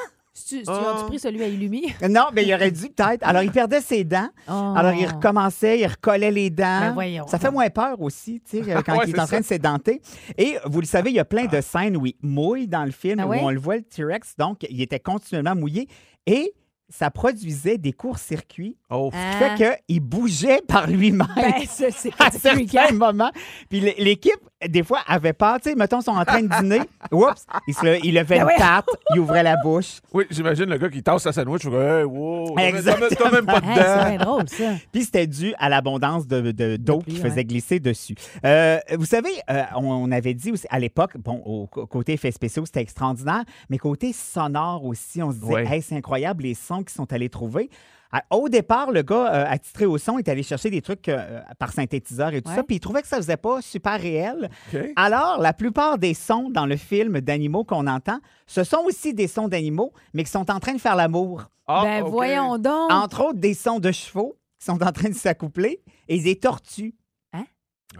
Tu, 0.48 0.62
tu, 0.62 0.64
Ah. 0.68 0.94
as-tu 0.96 1.04
pris 1.06 1.18
celui 1.18 1.42
à 1.42 1.48
Illumi? 1.48 1.92
non, 2.08 2.26
mais 2.32 2.44
il 2.44 2.54
aurait 2.54 2.70
dû 2.70 2.88
peut-être. 2.88 3.26
Alors, 3.26 3.42
il 3.42 3.50
perdait 3.50 3.80
ses 3.80 4.04
dents. 4.04 4.28
Oh. 4.48 4.74
Alors, 4.76 4.92
il 4.94 5.06
recommençait, 5.06 5.78
il 5.80 5.86
recollait 5.86 6.30
les 6.30 6.50
dents. 6.50 6.80
Ben 6.80 6.92
voyons 6.94 7.26
ça 7.26 7.38
fait 7.38 7.50
moins 7.50 7.68
peur 7.68 8.00
aussi, 8.00 8.40
tu 8.48 8.62
sais, 8.64 8.82
quand 8.84 8.96
Ouais, 8.96 9.04
il 9.06 9.10
est 9.14 9.20
en 9.20 9.26
train 9.26 9.36
ça. 9.36 9.40
de 9.40 9.44
s'édenter. 9.44 10.00
Et 10.38 10.56
vous 10.64 10.80
le 10.80 10.86
savez, 10.86 11.10
il 11.10 11.16
y 11.16 11.20
a 11.20 11.24
plein 11.24 11.44
de 11.46 11.60
scènes 11.60 11.96
où 11.96 12.06
il 12.06 12.14
mouille 12.22 12.66
dans 12.68 12.84
le 12.84 12.90
film, 12.90 13.20
Ah 13.20 13.26
où 13.26 13.30
ouais? 13.30 13.40
on 13.42 13.50
le 13.50 13.60
voit, 13.60 13.76
le 13.76 13.82
T-Rex. 13.82 14.34
Donc, 14.38 14.66
il 14.68 14.80
était 14.80 14.98
continuellement 15.00 15.54
mouillé. 15.54 15.88
Et 16.26 16.52
ça 16.90 17.10
produisait 17.10 17.78
des 17.78 17.92
courts-circuits, 17.92 18.76
Oh. 18.90 19.10
ce 19.12 19.16
Ah. 19.16 19.30
qui 19.32 19.38
fait 19.62 19.82
qu'il 19.86 20.00
bougeait 20.00 20.60
par 20.66 20.86
lui-même. 20.88 21.26
Ben, 21.36 21.52
à 22.18 22.30
certains 22.30 22.92
moments. 22.92 23.30
Puis 23.68 23.80
l'équipe, 23.80 24.40
des 24.68 24.82
fois, 24.82 25.00
avait 25.06 25.32
peur. 25.32 25.56
Tu 25.62 25.70
sais, 25.70 25.74
mettons, 25.74 26.00
ils 26.00 26.04
sont 26.04 26.10
en 26.12 26.24
train 26.24 26.42
de 26.42 26.48
dîner. 26.60 26.80
Oups! 27.12 27.46
Il, 27.66 27.74
se 27.74 28.04
il 28.04 28.14
levait 28.14 28.36
Ben 28.36 28.42
une 28.42 28.46
ouais. 28.48 28.56
patte, 28.58 28.86
il 29.14 29.20
ouvrait 29.20 29.42
la 29.42 29.56
bouche. 29.62 30.00
Oui, 30.12 30.24
j'imagine 30.30 30.66
le 30.66 30.76
gars 30.76 30.88
qui 30.90 31.02
tasse 31.02 31.22
sa 31.22 31.32
sandwich. 31.32 31.62
Je 31.62 31.70
hey, 31.70 32.04
wow, 32.04 32.54
t'as 32.56 33.30
même- 33.30 33.46
pas 33.46 33.60
de 33.60 33.66
Hey, 33.70 34.18
c'est 34.18 34.24
drôle, 34.24 34.48
ça. 34.48 34.64
Puis 34.92 35.04
c'était 35.04 35.26
dû 35.26 35.54
à 35.58 35.68
l'abondance 35.68 36.26
de, 36.26 36.52
de- 36.52 36.76
d'eau 36.76 36.98
pluie, 36.98 37.14
qui 37.14 37.22
ouais. 37.22 37.28
faisait 37.30 37.44
glisser 37.44 37.80
dessus. 37.80 38.14
Euh, 38.44 38.78
vous 38.98 39.06
savez, 39.06 39.30
euh, 39.50 39.62
on, 39.76 39.84
on 39.86 40.12
avait 40.12 40.34
dit 40.34 40.52
aussi 40.52 40.66
à 40.70 40.78
l'époque, 40.78 41.16
bon, 41.16 41.42
au 41.44 41.66
côté 41.66 42.12
effets 42.14 42.30
spéciaux, 42.30 42.66
c'était 42.66 42.80
extraordinaire, 42.80 43.44
mais 43.70 43.78
côté 43.78 44.12
sonore 44.12 44.84
aussi, 44.84 45.22
on 45.22 45.30
se 45.32 45.36
disait, 45.38 45.52
Ouais. 45.54 45.66
hey, 45.66 45.82
c'est 45.82 45.96
incroyable 45.96 46.42
les 46.44 46.54
sons 46.54 46.78
qu'ils 46.82 46.90
sont 46.90 47.10
allés 47.12 47.28
trouver. 47.30 47.70
À- 48.12 48.24
Au 48.30 48.48
départ, 48.48 48.90
le 48.90 49.02
gars 49.02 49.32
euh, 49.32 49.44
attitré 49.46 49.86
au 49.86 49.96
son 49.98 50.18
est 50.18 50.28
allé 50.28 50.42
chercher 50.42 50.68
des 50.70 50.82
trucs 50.82 51.08
euh, 51.08 51.40
par 51.58 51.72
synthétiseur 51.72 52.34
et 52.34 52.42
tout 52.42 52.50
Ouais. 52.50 52.56
ça, 52.56 52.62
puis 52.64 52.76
il 52.76 52.80
trouvait 52.80 53.02
que 53.02 53.08
ça 53.08 53.16
faisait 53.18 53.36
pas 53.36 53.62
super 53.62 54.00
réel. 54.00 54.50
Alors, 54.96 55.38
la 55.40 55.52
plupart 55.52 55.96
des 55.98 56.14
sons 56.14 56.50
dans 56.50 56.66
le 56.66 56.76
film 56.76 57.20
d'animaux 57.20 57.64
qu'on 57.64 57.86
entend, 57.86 58.18
ce 58.46 58.64
sont 58.64 58.82
aussi 58.84 59.14
des 59.14 59.28
sons 59.28 59.46
d'animaux, 59.48 59.92
mais 60.12 60.24
qui 60.24 60.30
sont 60.30 60.50
en 60.50 60.58
train 60.58 60.72
de 60.74 60.80
faire 60.80 60.96
l'amour. 60.96 61.44
Ah, 61.68 61.82
ben, 61.84 62.02
voyons 62.04 62.58
donc. 62.58 62.90
Entre 62.90 63.20
autres, 63.26 63.38
des 63.38 63.54
sons 63.54 63.78
de 63.78 63.92
chevaux 63.92 64.36
qui 64.58 64.66
sont 64.66 64.82
en 64.82 64.90
train 64.92 65.08
de 65.08 65.14
s'accoupler 65.14 65.80
et 66.08 66.20
des 66.20 66.34
tortues. 66.36 66.94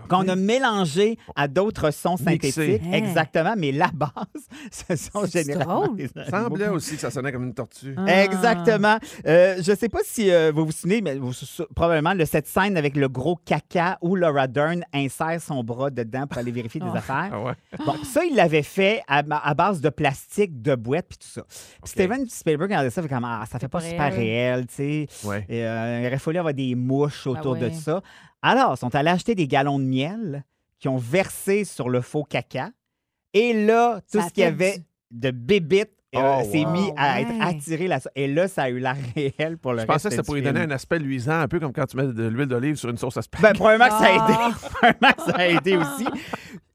Qu'on 0.08 0.28
a 0.28 0.36
mélangés 0.36 1.18
à 1.34 1.48
d'autres 1.48 1.90
sons 1.90 2.16
synthétiques. 2.16 2.80
Hein. 2.84 2.92
Exactement, 2.92 3.54
mais 3.56 3.72
la 3.72 3.90
base, 3.92 4.10
ce 4.70 4.94
sont 4.96 5.26
C'est 5.26 5.42
généralement 5.44 5.84
drôle. 5.86 5.96
des 5.96 6.10
Il 6.14 6.20
animaux. 6.20 6.38
semblait 6.44 6.68
aussi 6.68 6.94
que 6.94 7.00
ça 7.00 7.10
sonnait 7.10 7.32
comme 7.32 7.44
une 7.44 7.54
tortue. 7.54 7.94
Ah. 7.96 8.22
Exactement. 8.24 8.98
Euh, 9.26 9.56
je 9.60 9.70
ne 9.72 9.76
sais 9.76 9.88
pas 9.88 9.98
si 10.04 10.30
euh, 10.30 10.52
vous 10.54 10.66
vous 10.66 10.72
souvenez, 10.72 11.00
mais 11.00 11.16
vous- 11.16 11.32
probablement 11.74 12.14
de 12.14 12.24
cette 12.24 12.46
scène 12.46 12.76
avec 12.76 12.96
le 12.96 13.08
gros 13.08 13.36
caca 13.44 13.98
où 14.00 14.14
Laura 14.14 14.46
Dern 14.46 14.82
insère 14.94 15.40
son 15.40 15.62
bras 15.64 15.90
dedans 15.90 16.26
pour 16.28 16.38
aller 16.38 16.52
vérifier 16.52 16.80
des 16.80 16.86
Oh. 16.92 16.96
affaires. 16.96 17.30
Ah 17.32 17.42
ouais. 17.42 17.52
Bon, 17.84 17.94
ça, 18.04 18.24
il 18.24 18.36
l'avait 18.36 18.62
fait 18.62 19.02
à, 19.08 19.22
à 19.42 19.54
base 19.54 19.80
de 19.80 19.88
plastique, 19.90 20.62
de 20.62 20.74
boîte, 20.76 21.06
puis 21.08 21.18
tout 21.18 21.26
ça. 21.28 21.42
Puis 21.48 21.90
Steven 21.90 22.28
Spielberg 22.28 22.70
regardait 22.70 22.90
ça, 22.90 23.02
fait 23.02 23.08
comme, 23.08 23.24
ah, 23.24 23.44
ça 23.50 23.58
fait 23.58 23.68
pas 23.68 23.80
pas 23.80 23.84
super 23.86 24.12
réel, 24.12 24.66
tu 24.66 24.74
sais. 24.74 25.06
Ouais. 25.24 25.44
Et, 25.48 25.64
euh, 25.64 26.00
il 26.02 26.06
aurait 26.06 26.18
fallu 26.18 26.38
avoir 26.38 26.54
des 26.54 26.74
mouches 26.74 27.26
autour 27.26 27.56
Ah 27.58 27.60
ouais. 27.62 27.70
de 27.70 27.74
ça. 27.74 28.00
Alors, 28.42 28.74
ils 28.74 28.78
sont 28.78 28.94
allés 28.94 29.10
acheter 29.10 29.34
des 29.34 29.46
galons 29.48 29.78
de 29.78 29.84
miel 29.84 30.44
qui 30.78 30.88
ont 30.88 30.96
versé 30.96 31.64
sur 31.64 31.88
le 31.88 32.00
faux 32.00 32.24
caca. 32.24 32.70
Et 33.34 33.52
là, 33.66 34.00
tout 34.10 34.18
Ça 34.20 34.28
ce 34.28 34.32
qu'il 34.32 34.42
y 34.44 34.46
avait 34.46 34.78
de 35.10 35.30
bébites 35.30 35.90
euh, 36.16 36.38
Oh, 36.40 36.50
s'est 36.50 36.64
wow. 36.64 36.70
mis 36.72 36.90
à 36.96 37.14
Ouais. 37.14 37.22
être 37.22 37.32
attiré 37.40 37.86
là 37.86 38.00
Et 38.16 38.26
là, 38.26 38.48
ça 38.48 38.64
a 38.64 38.68
eu 38.70 38.80
l'air 38.80 38.96
réel 39.14 39.58
pour 39.58 39.74
le 39.74 39.80
Je 39.82 39.84
pensais 39.84 40.08
que 40.08 40.14
ça 40.16 40.24
pourrait 40.24 40.40
donner 40.42 40.60
un 40.62 40.70
aspect 40.72 40.98
luisant, 40.98 41.38
un 41.38 41.46
peu 41.46 41.60
comme 41.60 41.72
quand 41.72 41.86
tu 41.86 41.96
mets 41.96 42.06
de 42.08 42.26
l'huile 42.26 42.48
d'olive 42.48 42.74
sur 42.74 42.88
une 42.90 42.96
sauce 42.98 43.16
à 43.16 43.22
spag. 43.22 43.40
Ben, 43.40 43.52
probablement 43.52 43.86
que 43.86 44.04
ça 44.04 44.06
a 44.06 44.10
aidé. 44.24 44.54
Probablement 44.72 45.12
que 45.12 45.22
ça 45.30 45.36
a 45.36 45.46
aidé 45.46 45.76
aussi. 45.76 46.06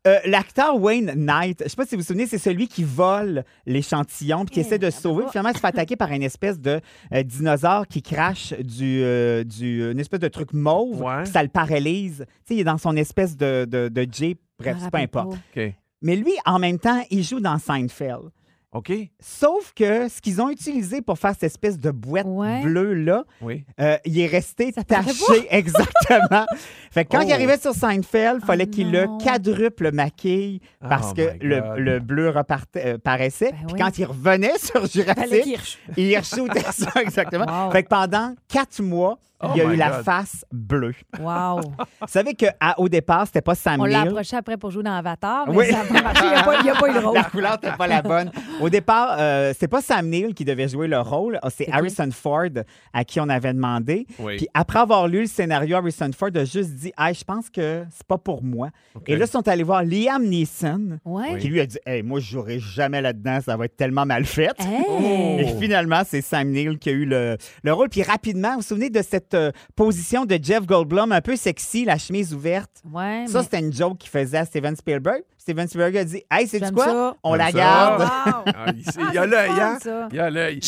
Euh, 0.08 0.20
L'acteur 0.26 0.80
Wayne 0.80 1.14
Knight, 1.16 1.64
je 1.64 1.70
sais 1.70 1.76
pas 1.76 1.86
si 1.86 1.96
vous 1.96 2.02
vous 2.02 2.08
souvenez, 2.08 2.28
c'est 2.28 2.38
celui 2.38 2.68
qui 2.68 2.84
vole 2.84 3.44
l'échantillon 3.66 4.46
puis 4.46 4.54
qui 4.56 4.60
essaie 4.60 4.78
de 4.78 4.90
se 4.92 5.02
sauver. 5.02 5.26
Finalement, 5.32 5.50
il 5.50 5.56
se 5.56 5.60
fait 5.60 5.68
attaquer 5.68 5.96
par 5.96 6.12
une 6.12 6.22
espèce 6.22 6.60
de 6.60 6.80
euh, 7.12 7.24
dinosaure 7.24 7.88
qui 7.88 8.02
crache 8.04 8.54
du, 8.60 9.02
euh, 9.02 9.44
du, 9.44 9.92
une 9.92 10.00
espèce 10.00 10.20
de 10.20 10.28
truc 10.28 10.54
mauve. 10.54 11.02
Ouais. 11.02 11.24
puis 11.24 11.32
ça 11.32 11.42
le 11.42 11.50
paralyse. 11.50 12.26
Tu 12.28 12.34
sais, 12.46 12.56
il 12.56 12.60
est 12.60 12.66
dans 12.66 12.78
son 12.78 12.96
espèce 12.96 13.36
de, 13.36 13.66
de, 13.66 13.90
de 13.90 14.08
Jeep. 14.12 14.40
Bref, 14.60 14.76
c'est 14.78 14.86
rappelle 14.86 15.04
importe. 15.04 15.38
OK. 15.56 15.74
Mais 16.02 16.16
lui, 16.16 16.34
en 16.46 16.60
même 16.60 16.78
temps, 16.78 17.04
il 17.10 17.24
joue 17.24 17.40
dans 17.40 17.58
Seinfeld. 17.58 18.30
OK. 18.76 18.92
Sauf 19.22 19.72
que 19.74 20.10
ce 20.10 20.20
qu'ils 20.22 20.42
ont 20.42 20.50
utilisé 20.50 21.02
pour 21.02 21.18
faire 21.18 21.32
cette 21.32 21.44
espèce 21.44 21.80
de 21.80 21.92
boîte 21.92 22.26
Ouais. 22.28 22.62
bleue-là, 22.62 23.24
Oui. 23.42 23.64
euh, 23.80 23.98
il 24.06 24.20
est 24.20 24.28
resté 24.28 24.72
Ça 24.74 24.84
paraît 24.84 25.06
taché 25.06 25.48
exactement. 25.50 26.46
fait 26.92 27.06
que 27.06 27.10
quand 27.12 27.22
Oh. 27.22 27.26
il 27.26 27.32
arrivait 27.32 27.58
sur 27.58 27.74
Seinfeld, 27.74 28.40
il 28.44 28.46
fallait 28.46 28.66
Oh 28.68 28.72
qu'il 28.72 28.92
le 28.92 29.08
quadruple 29.24 29.92
maquille 29.94 30.60
parce 30.82 31.12
Oh 31.12 31.16
que 31.16 31.34
my 31.34 31.40
le, 31.42 31.62
God. 31.62 31.78
le 31.80 32.00
bleu 32.00 32.30
repartait, 32.30 32.86
euh, 32.86 32.98
paraissait. 32.98 33.52
Ben 33.52 33.58
Puis 33.66 33.74
oui. 33.76 33.80
quand 33.80 33.98
il 33.98 34.06
revenait 34.06 34.58
sur 34.60 34.74
Fallait 34.88 34.88
Jurassic, 34.90 35.44
qu'il 35.44 35.56
reche- 35.56 35.78
il 35.98 36.18
re-shootait 36.18 36.60
ça 36.72 37.02
exactement. 37.02 37.46
Wow. 37.66 37.72
Fait 37.72 37.84
que 37.84 37.88
pendant 37.88 38.36
quatre 38.50 38.82
mois, 38.82 39.18
Oh 39.44 39.48
il 39.54 39.58
y 39.58 39.62
a 39.66 39.74
eu 39.74 39.76
la 39.76 40.02
face 40.04 40.46
bleue. 40.52 40.94
Wow. 41.20 41.60
Vous 42.02 42.08
savez 42.08 42.34
qu'au 42.36 42.88
départ, 42.90 43.26
c'était 43.26 43.42
pas 43.42 43.54
Sam 43.54 43.82
On 43.82 43.86
l'a 43.86 44.02
approché 44.02 44.38
après 44.38 44.56
pour 44.56 44.72
jouer 44.72 44.84
dans 44.84 44.94
Avatar, 44.94 45.46
mais 45.50 45.58
Oui. 45.58 45.66
ça 45.68 45.84
n'a 45.84 45.86
pas 45.86 46.02
marché. 46.02 46.24
Il 46.26 46.30
n'y 46.30 46.36
a, 46.36 46.44
pas- 46.44 46.60
il 46.62 46.66
y 46.66 46.70
a 46.70 46.76
pas 46.76 46.90
eu 46.90 46.94
le 46.94 47.00
rôle. 47.06 47.14
La 47.16 47.24
couleur 47.26 47.52
n'était 47.62 47.76
pas 47.76 47.88
la 47.88 48.02
bonne. 48.02 48.32
Au 48.62 48.70
départ, 48.70 49.18
euh, 49.20 49.54
c'est 49.60 49.68
pas 49.68 49.82
Sam 49.82 50.08
Neill 50.08 50.34
qui 50.34 50.46
devait 50.46 50.70
jouer 50.70 50.88
le 50.88 51.00
rôle, 51.00 51.38
Ah, 51.44 51.50
c'est 51.50 51.66
qui? 51.66 51.72
Harrison 51.72 52.10
Ford 52.12 52.46
à 52.94 53.04
qui 53.04 53.20
on 53.20 53.28
avait 53.28 53.54
demandé. 53.54 54.08
Oui. 54.20 54.38
Puis 54.38 54.48
après 54.54 54.80
avoir 54.80 55.08
lu 55.10 55.22
le 55.22 55.28
scénario, 55.28 55.76
Harrison 55.78 56.10
Ford 56.18 56.30
a 56.34 56.46
juste 56.46 56.72
dit 56.72 56.94
hey, 56.98 57.14
je 57.14 57.24
pense 57.26 57.50
que 57.50 57.84
c'est 57.92 58.08
pas 58.08 58.18
pour 58.18 58.42
moi. 58.42 58.70
Et 59.06 59.18
là, 59.18 59.26
ils 59.26 59.30
sont 59.32 59.46
allés 59.50 59.64
voir 59.64 59.84
Liam 59.84 60.24
Neeson, 60.24 60.98
Ouais. 61.04 61.38
qui 61.40 61.50
lui 61.50 61.60
a 61.60 61.66
dit 61.66 61.78
hey, 61.86 62.04
moi, 62.04 62.22
je 62.22 62.32
jouerai 62.32 62.60
jamais 62.60 63.02
là-dedans, 63.02 63.40
ça 63.46 63.58
va 63.58 63.66
être 63.66 63.76
tellement 63.76 64.06
mal 64.06 64.24
fait. 64.26 64.52
Hey. 64.60 65.42
Et 65.42 65.48
finalement, 65.60 66.02
c'est 66.06 66.22
Sam 66.22 66.50
Neill 66.50 66.78
qui 66.80 66.90
a 66.90 66.94
eu 66.94 67.06
le, 67.06 67.38
le 67.64 67.74
rôle. 67.74 67.90
Puis 67.90 68.02
rapidement, 68.02 68.52
vous 68.52 68.56
vous 68.58 68.62
souvenez 68.62 68.90
de 68.90 69.02
cette 69.02 69.25
euh, 69.34 69.52
position 69.76 70.26
de 70.26 70.38
Jeff 70.42 70.66
Goldblum, 70.66 71.12
un 71.12 71.22
peu 71.22 71.36
sexy, 71.36 71.86
la 71.86 71.98
chemise 71.98 72.34
ouverte? 72.34 72.70
Ouais, 72.92 73.26
Ça, 73.28 73.40
mais- 73.40 73.44
c'était 73.44 73.60
une 73.60 73.74
joke 73.74 73.98
qu'il 73.98 74.10
faisait 74.10 74.38
à 74.38 74.46
Steven 74.46 74.76
Spielberg. 74.76 75.24
Steven 75.38 75.68
Spielberg 75.68 75.98
a 75.98 76.04
dit 76.04 76.24
Hey, 76.32 76.48
c'est 76.48 76.60
quoi? 76.74 76.86
ça. 76.86 77.16
On 77.24 77.32
J'aime 77.36 77.40
la 77.40 77.46
ça. 77.52 77.58
garde. 77.58 78.02
Wow. 78.02 78.44
Ah, 78.56 78.72
il, 78.76 78.84
Ah, 78.88 79.10
il 79.10 79.14
y 79.14 79.18
a 79.18 79.22
c'est 79.22 79.28
l'œil, 79.28 79.50
hein? 79.52 79.78
Il 80.12 80.16
y 80.16 80.20
a 80.20 80.30
l'œil. 80.30 80.60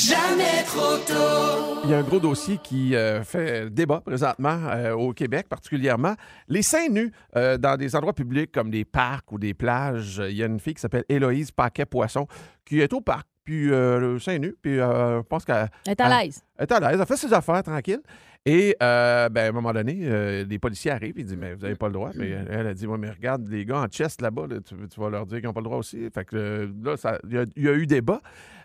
Il 1.84 1.92
y 1.92 1.94
a 1.94 1.98
un 2.00 2.04
gros 2.04 2.20
dossier 2.20 2.58
qui 2.62 2.96
euh, 2.96 3.24
fait 3.24 3.70
débat 3.70 4.02
présentement 4.02 4.58
euh, 4.70 4.94
au 4.94 5.14
Québec, 5.14 5.48
particulièrement. 5.48 6.16
Les 6.48 6.62
seins 6.62 6.90
nus 6.90 7.12
euh, 7.36 7.58
dans 7.58 7.78
des 7.78 7.96
endroits 7.96 8.14
publics 8.14 8.52
comme 8.52 8.70
des 8.70 8.84
parcs 8.86 9.32
ou 9.32 9.40
des 9.40 9.54
plages. 9.54 10.22
Il 10.30 10.36
y 10.36 10.44
a 10.44 10.48
une 10.48 10.60
fille 10.60 10.74
qui 10.74 10.82
s'appelle 10.82 11.06
Héloïse 11.10 11.52
Paquet-Poisson 11.52 12.28
qui 12.66 12.82
est 12.82 12.92
au 12.94 13.00
parc, 13.02 13.26
puis 13.46 13.72
euh, 13.72 14.00
le 14.00 14.20
sein 14.20 14.38
nu, 14.40 14.54
puis 14.62 14.80
euh, 14.80 15.18
je 15.20 15.22
pense 15.28 15.46
qu'elle 15.46 15.70
Elle 15.86 15.92
est 15.94 16.02
à 16.02 16.06
Ah. 16.08 16.22
l'aise. 16.24 16.44
elle 16.58 16.64
est 16.64 16.72
à 16.74 16.80
l'aise, 16.80 17.00
elle 17.00 17.06
fait 17.08 17.16
ses 17.18 17.32
affaires 17.34 17.64
tranquille. 17.64 18.02
Et 18.50 18.76
euh, 18.82 19.28
ben, 19.28 19.46
à 19.46 19.50
un 19.50 19.52
moment 19.52 19.74
donné, 19.74 20.00
euh, 20.04 20.46
les 20.50 20.58
policiers 20.58 20.92
arrivent, 20.92 21.16
ils 21.18 21.26
disent 21.26 21.36
Mais 21.38 21.54
vous 21.54 21.62
n'avez 21.64 21.76
pas 21.76 21.88
le 21.88 21.94
droit. 21.94 22.12
Mais 22.16 22.30
elle, 22.30 22.48
elle 22.50 22.68
a 22.68 22.74
dit 22.74 22.88
Ouais, 22.88 22.98
mais 22.98 23.12
regarde, 23.12 23.46
les 23.50 23.66
gars 23.66 23.82
en 23.82 23.88
chest 23.88 24.22
là-bas, 24.22 24.48
là, 24.50 24.56
tu, 24.66 24.74
tu 24.88 25.00
vas 25.02 25.10
leur 25.10 25.26
dire 25.26 25.40
qu'ils 25.40 25.48
n'ont 25.48 25.54
pas 25.54 25.60
le 25.60 25.66
droit 25.66 25.78
aussi. 25.78 26.10
Fait 26.14 26.24
que 26.24 26.36
euh, 26.38 26.68
là, 26.82 26.96
ça- 26.96 27.20
il 27.30 27.36
y, 27.36 27.38
a- 27.38 27.46
il 27.58 27.64
y 27.64 27.68
a 27.68 27.74
eu 27.74 27.86
débat. 27.86 28.22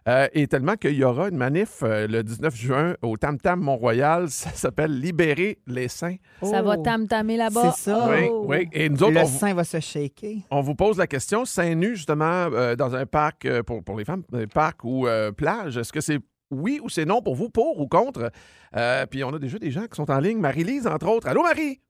Euh, 0.09 0.27
et 0.33 0.49
tellement 0.49 0.75
qu'il 0.75 0.95
y 0.97 1.05
aura 1.05 1.29
une 1.29 1.37
manif 1.37 1.79
euh, 1.85 2.09
le 2.09 2.25
19 2.25 2.57
juin 2.57 2.95
au 3.03 3.17
Tam 3.17 3.39
Tam 3.39 3.61
Mont-Royal. 3.61 4.29
Ça 4.31 4.51
s'appelle 4.51 4.99
Libérer 5.01 5.59
les 5.67 5.89
seins. 5.89 6.17
Ça 6.43 6.61
va 6.63 6.77
Oh. 6.79 6.83
tam-tamer 6.83 7.37
là-bas? 7.37 7.73
C'est 7.75 7.91
ça. 7.91 8.09
Oui, 8.11 8.27
Oh. 8.31 8.47
oui. 8.49 8.69
Et 8.73 8.89
nous 8.89 9.03
autres, 9.03 9.13
Le 9.15 9.21
on, 9.21 9.25
vous- 9.25 9.39
sein 9.39 9.55
va 9.55 9.63
se 9.65 9.79
shaker. 9.81 10.37
on 10.51 10.61
vous 10.61 10.75
pose 10.75 10.99
la 10.99 11.07
question 11.09 11.45
seins 11.45 11.75
nus, 11.75 11.97
justement, 11.97 12.25
euh, 12.53 12.75
dans 12.77 12.95
un 12.97 13.07
parc 13.07 13.45
euh, 13.47 13.63
pour, 13.63 13.83
pour 13.85 13.97
les 13.97 14.05
femmes, 14.05 14.23
un 14.33 14.47
parc 14.47 14.83
ou 14.85 15.07
euh, 15.07 15.31
plage. 15.33 15.77
Est-ce 15.77 15.93
que 15.93 16.01
c'est 16.01 16.19
oui 16.53 16.79
ou 16.83 16.89
c'est 16.89 17.05
non 17.05 17.23
pour 17.23 17.35
vous, 17.35 17.51
pour 17.51 17.81
ou 17.81 17.89
contre? 17.89 18.31
Euh, 18.77 19.07
puis 19.07 19.25
on 19.25 19.31
a 19.31 19.39
déjà 19.39 19.59
des 19.59 19.71
gens 19.71 19.87
qui 19.87 19.97
sont 19.97 20.11
en 20.11 20.21
ligne. 20.21 20.39
Marie-Lise, 20.39 20.87
entre 20.87 21.09
autres. 21.09 21.27
Allô, 21.27 21.43
Marie? 21.43 21.81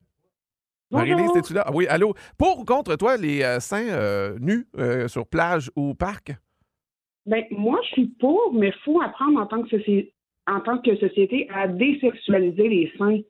Marie-Lise, 0.90 1.36
es-tu 1.36 1.54
là? 1.54 1.64
Ah 1.66 1.70
Oui, 1.72 1.86
allô? 1.88 2.14
Pour 2.38 2.60
ou 2.60 2.64
contre 2.64 2.96
toi, 2.96 3.16
les 3.16 3.42
euh, 3.42 3.60
seins 3.60 3.88
euh, 3.88 4.38
nus 4.38 4.66
euh, 4.78 5.08
sur 5.08 5.26
plage 5.26 5.70
ou 5.74 5.94
parc? 5.94 6.32
Ben, 7.24 7.44
moi, 7.50 7.80
je 7.84 7.88
suis 7.88 8.06
pour, 8.20 8.52
mais 8.52 8.68
il 8.68 8.82
faut 8.84 9.00
apprendre 9.00 9.40
en 9.40 9.46
tant 9.46 9.62
que 9.62 9.68
société, 9.70 10.12
en 10.46 10.60
tant 10.60 10.78
que 10.78 10.94
société 10.96 11.48
à 11.54 11.68
désexualiser 11.68 12.68
les 12.68 12.92
seins. 12.98 13.20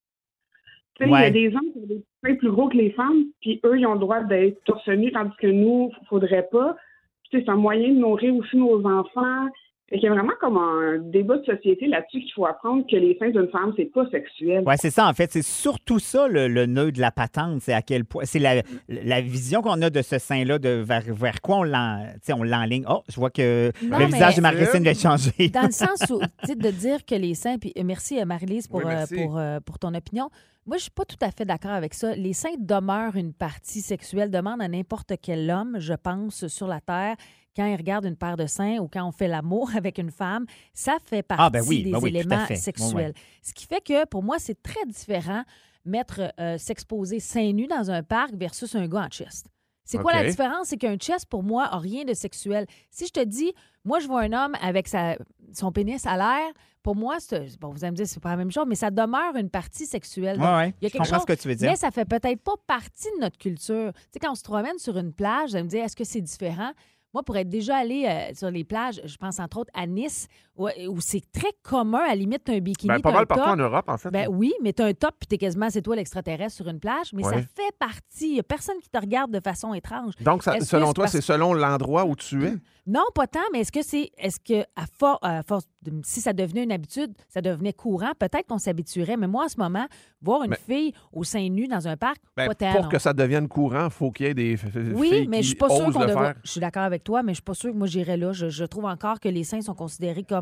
Tu 0.95 1.05
sais, 1.05 1.11
Il 1.11 1.11
y 1.11 1.15
a 1.15 1.31
des 1.31 1.55
hommes 1.55 1.73
qui 1.73 1.79
ont 1.79 1.87
des 1.87 2.05
seins 2.25 2.35
plus 2.35 2.51
gros 2.51 2.69
que 2.69 2.77
les 2.77 2.91
femmes, 2.91 3.27
puis 3.41 3.61
eux, 3.65 3.79
ils 3.79 3.87
ont 3.87 3.95
le 3.95 4.01
droit 4.01 4.21
d'être 4.23 4.63
torse 4.65 4.89
nu, 4.89 5.13
tandis 5.13 5.37
que 5.39 5.47
nous, 5.47 5.91
il 6.01 6.07
faudrait 6.09 6.49
pas. 6.51 6.77
Puis, 7.23 7.31
tu 7.31 7.39
sais, 7.39 7.45
c'est 7.45 7.51
un 7.51 7.57
moyen 7.57 7.91
de 7.91 7.99
nourrir 7.99 8.35
aussi 8.35 8.57
nos 8.57 8.85
enfants. 8.85 9.49
Fait 9.93 9.99
qu'il 9.99 10.09
y 10.09 10.11
a 10.11 10.15
vraiment 10.15 10.33
comme 10.41 10.57
un 10.57 10.97
débat 11.01 11.37
de 11.37 11.45
société 11.45 11.87
là-dessus 11.87 12.21
qu'il 12.21 12.33
faut 12.33 12.47
apprendre 12.47 12.83
que 12.91 12.97
les 12.97 13.15
seins 13.19 13.29
d'une 13.29 13.49
femme, 13.51 13.75
c'est 13.77 13.93
pas 13.93 14.09
sexuel. 14.11 14.65
Ouais, 14.67 14.79
c'est 14.79 14.89
ça, 14.89 15.07
en 15.07 15.13
fait. 15.13 15.31
C'est 15.31 15.43
surtout 15.45 15.99
ça, 15.99 16.29
le, 16.29 16.49
le 16.49 16.65
nœud 16.65 16.93
de 16.93 16.99
la 17.01 17.11
patente. 17.11 17.61
C'est 17.61 17.75
à 17.75 17.83
quel 17.83 18.07
point. 18.07 18.25
C'est 18.25 18.39
la, 18.39 18.63
la 18.89 19.21
vision 19.21 19.61
qu'on 19.61 19.83
a 19.83 19.91
de 19.91 20.01
ce 20.01 20.17
sein-là, 20.19 20.59
de 20.59 20.71
vers, 20.71 21.03
vers 21.13 21.43
quoi 21.43 21.59
on 21.59 21.63
l'enligne. 21.65 22.85
Oh, 22.89 23.03
je 23.07 23.17
vois 23.17 23.29
que 23.29 23.71
Non, 23.85 23.99
le 23.99 24.07
visage 24.07 24.37
de 24.37 24.41
Marie-Christine 24.41 24.83
vient 24.83 24.93
de 24.93 24.97
changer. 24.97 25.49
Dans 25.51 25.67
le 25.67 25.73
sens 25.73 26.09
où, 26.11 26.21
tu 26.41 26.47
sais, 26.47 26.55
de 26.55 26.71
dire 26.71 27.05
que 27.05 27.15
les 27.15 27.35
seins, 27.35 27.59
puis 27.59 27.75
euh, 27.79 27.83
merci 27.85 28.19
euh, 28.19 28.25
Marie-Lise 28.25 28.69
pour, 28.69 28.79
Oui, 28.79 28.87
merci. 28.87 29.15
euh, 29.21 29.25
pour, 29.27 29.37
euh, 29.39 29.61
pour 29.61 29.79
ton 29.79 29.93
opinion. 29.93 30.31
Moi, 30.65 30.77
je 30.79 30.83
suis 30.83 30.91
pas 30.91 31.05
tout 31.05 31.17
à 31.21 31.31
fait 31.33 31.45
d'accord 31.45 31.73
avec 31.73 31.93
ça. 31.93 32.15
Les 32.15 32.33
seins 32.33 32.55
demeurent 32.59 33.17
une 33.17 33.35
partie 33.35 33.81
sexuelle, 33.83 34.31
demande 34.31 34.63
à 34.63 34.69
n'importe 34.69 35.13
quel 35.21 35.51
homme, 35.51 35.77
je 35.81 35.93
pense, 35.93 36.47
sur 36.47 36.67
la 36.69 36.81
Terre, 36.81 37.17
quand 37.55 37.67
il 37.67 37.77
regarde 37.77 38.05
une 38.05 38.17
paire 38.17 38.37
de 38.37 38.47
seins 38.47 38.79
ou 38.79 38.89
quand 38.89 39.07
on 39.07 39.13
fait 39.13 39.29
l'amour 39.29 39.71
avec 39.77 39.99
une 39.99 40.11
femme, 40.11 40.47
ça 40.73 40.99
fait 41.05 41.23
partie 41.23 41.43
Ah, 41.45 41.51
ben 41.51 41.63
oui, 41.67 41.83
des 41.85 41.91
ben 41.93 41.99
oui, 42.03 42.17
à 42.17 42.21
éléments 42.21 42.47
sexuels. 42.57 43.15
Ce 43.43 43.53
qui 43.53 43.67
fait 43.67 43.83
que, 43.83 44.07
pour 44.07 44.23
moi, 44.23 44.39
c'est 44.39 44.63
très 44.63 44.85
différent 44.87 45.45
mettre 45.85 46.33
euh, 46.39 46.59
s'exposer 46.59 47.19
seins 47.21 47.53
nus 47.53 47.67
dans 47.67 47.91
un 47.91 48.03
parc 48.03 48.35
versus 48.35 48.75
un 48.75 48.87
gars 48.87 49.07
en 49.07 49.09
chest. 49.09 49.47
C'est 49.85 49.99
quoi 49.99 50.13
la 50.13 50.29
différence? 50.31 50.69
C'est 50.69 50.77
qu'un 50.77 50.97
chest, 50.97 51.27
pour 51.27 51.43
moi, 51.43 51.65
a 51.65 51.79
rien 51.79 52.05
de 52.05 52.15
sexuel. 52.15 52.67
Si 52.91 53.07
je 53.07 53.13
te 53.13 53.23
dis, 53.25 53.53
moi, 53.85 53.99
je 53.99 54.07
vois 54.07 54.21
un 54.23 54.33
homme 54.33 54.55
avec 54.63 54.87
sa, 54.87 55.17
son 55.53 55.73
pénis 55.73 56.07
à 56.07 56.17
l'air, 56.17 56.53
pour 56.83 56.97
moi, 56.97 57.19
bon, 57.61 57.71
vous 57.71 57.85
allez 57.85 57.91
me 57.91 57.97
dire, 57.97 58.07
c'est 58.07 58.21
pas 58.21 58.31
la 58.31 58.37
même 58.37 58.51
chose, 58.51 58.65
mais 58.67 58.75
ça 58.75 58.91
demeure 58.91 59.37
une 59.37 59.51
partie 59.51 59.87
sexuelle. 59.87 60.39
Donc, 60.39 60.47
ouais, 60.47 60.75
il 60.81 60.85
y 60.85 60.87
a 60.87 60.91
quelque 60.91 61.05
chose- 61.07 61.21
ce 61.21 61.27
que 61.27 61.33
tu 61.33 61.49
veux 61.49 61.55
dire. 61.55 61.71
Mais 61.71 61.77
ça 61.77 61.91
fait 61.91 62.05
peut-être 62.05 62.41
pas 62.43 62.55
partie 62.67 63.09
de 63.17 63.21
notre 63.21 63.39
culture. 63.39 63.93
Tu 63.95 64.01
sais, 64.13 64.19
quand 64.21 64.33
on 64.33 64.37
se 64.37 64.43
promène 64.43 64.79
sur 64.79 64.97
une 64.97 65.13
plage, 65.13 65.51
vous 65.51 65.57
allez 65.57 65.65
me 65.65 65.69
dire, 65.69 65.85
est-ce 65.85 65.97
que 65.97 66.05
c'est 66.05 66.21
différent? 66.21 66.73
Moi, 67.15 67.23
pour 67.23 67.37
être 67.37 67.49
déjà 67.49 67.77
allé 67.77 68.07
euh, 68.07 68.35
sur 68.35 68.51
les 68.51 68.65
plages, 68.65 69.01
je 69.05 69.17
pense 69.17 69.39
entre 69.39 69.59
autres 69.59 69.71
à 69.75 69.87
Nice, 69.87 70.29
où, 70.57 70.69
où 70.89 71.01
c'est 71.01 71.23
très 71.33 71.53
commun, 71.63 72.01
à 72.05 72.09
la 72.09 72.15
limite, 72.15 72.43
t'as 72.45 72.55
un 72.55 72.59
bikini, 72.61 72.89
Ben, 72.95 73.01
pas 73.01 73.11
mal 73.13 73.23
un 73.23 73.27
partout 73.27 73.45
top. 73.45 73.53
en 73.53 73.57
Europe, 73.57 73.89
en 73.89 73.97
fait. 73.97 74.11
Ben 74.11 74.29
oui, 74.31 74.53
mais 74.63 74.73
t'as 74.73 74.87
un 74.87 74.93
top 74.95 75.15
puis 75.19 75.27
t'es 75.27 75.39
quasiment 75.39 75.71
c'est 75.71 75.83
toi 75.83 75.97
l'extraterrestre 75.97 76.55
sur 76.57 76.69
une 76.69 76.79
plage, 76.81 77.13
mais 77.15 77.23
ça 77.23 77.37
fait 77.41 77.73
partie. 77.79 78.35
Il 78.35 78.41
a 78.41 78.43
personne 78.43 78.77
qui 78.83 78.91
te 78.91 78.99
regarde 78.99 79.31
de 79.31 79.41
façon 79.41 79.73
étrange. 79.75 80.15
Donc, 80.21 80.43
ça- 80.43 80.61
selon 80.61 80.93
toi, 80.93 81.05
parce- 81.05 81.13
c'est 81.13 81.21
selon 81.23 81.55
l'endroit 81.55 82.05
où 82.05 82.15
tu 82.17 82.45
es? 82.47 82.55
Non, 82.85 83.05
pas 83.15 83.29
tant, 83.29 83.39
mais 83.53 83.61
est-ce 83.61 83.71
que 83.71 83.83
c'est 83.83 84.11
est-ce 84.19 84.41
que 84.41 84.63
à, 84.75 84.87
for- 84.99 85.21
à 85.23 85.43
force 85.45 85.65
de- 85.83 85.93
si 86.05 86.21
ça 86.21 86.33
devenait 86.33 86.65
une 86.65 86.73
habitude, 86.73 87.13
ça 87.29 87.41
devenait 87.41 87.73
courant, 87.73 88.11
peut-être 88.19 88.47
qu'on 88.49 88.59
s'habituerait. 88.59 89.17
Mais 89.17 89.29
moi, 89.29 89.45
en 89.45 89.49
ce 89.49 89.57
moment, 89.57 89.87
voir 90.21 90.43
une 90.43 90.51
Mais- 90.51 90.57
fille 90.57 90.93
au 91.13 91.23
sein 91.23 91.49
nu 91.49 91.69
dans 91.69 91.87
un 91.87 91.97
parc, 91.97 92.17
Ben, 92.37 92.49
pas 92.49 92.55
tant. 92.57 92.73
pour 92.73 92.83
non. 92.85 92.89
que 92.89 92.99
ça 92.99 93.13
devienne 93.13 93.47
courant, 93.49 93.85
il 93.85 93.91
faut 93.91 94.11
qu'il 94.11 94.27
y 94.27 94.31
ait 94.31 94.35
des 94.35 94.57
Oui, 94.95 95.11
filles 95.11 95.29
mais 95.29 95.37
qui 95.39 95.43
je 95.45 95.49
suis 95.51 95.57
pas 95.57 95.69
sûre 95.71 95.93
qu'on 95.93 96.01
devrait. 96.05 96.35
Je 96.43 96.51
suis 96.51 96.61
d'accord 96.61 96.83
avec 96.83 97.05
toi, 97.05 97.23
mais 97.23 97.33
je 97.33 97.37
suis 97.37 97.43
pas 97.45 97.55
sûre 97.55 97.71
que 97.73 97.77
moi 97.77 97.87
j'irais 97.87 98.17
là. 98.17 98.33
Je, 98.33 98.49
je 98.49 98.65
trouve 98.65 98.85
encore 98.87 99.21
que 99.21 99.29
les 99.29 99.45
seins 99.45 99.61
sont 99.63 99.75
considérés 99.75 100.25
comme 100.25 100.42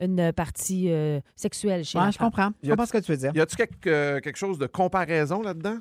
une 0.00 0.32
partie 0.32 0.90
euh, 0.90 1.20
sexuelle 1.36 1.84
chez 1.84 1.98
Ouais, 1.98 2.04
la 2.06 2.10
je 2.10 2.16
femme. 2.18 2.28
comprends. 2.30 2.50
Je 2.62 2.70
comprends 2.70 2.86
ce 2.86 2.92
que 2.92 2.98
tu 2.98 3.12
veux 3.12 3.18
dire. 3.18 3.32
Y 3.34 3.40
a-tu 3.40 3.56
quelque, 3.56 3.86
euh, 3.88 4.20
quelque 4.20 4.38
chose 4.38 4.58
de 4.58 4.66
comparaison 4.66 5.42
là-dedans? 5.42 5.78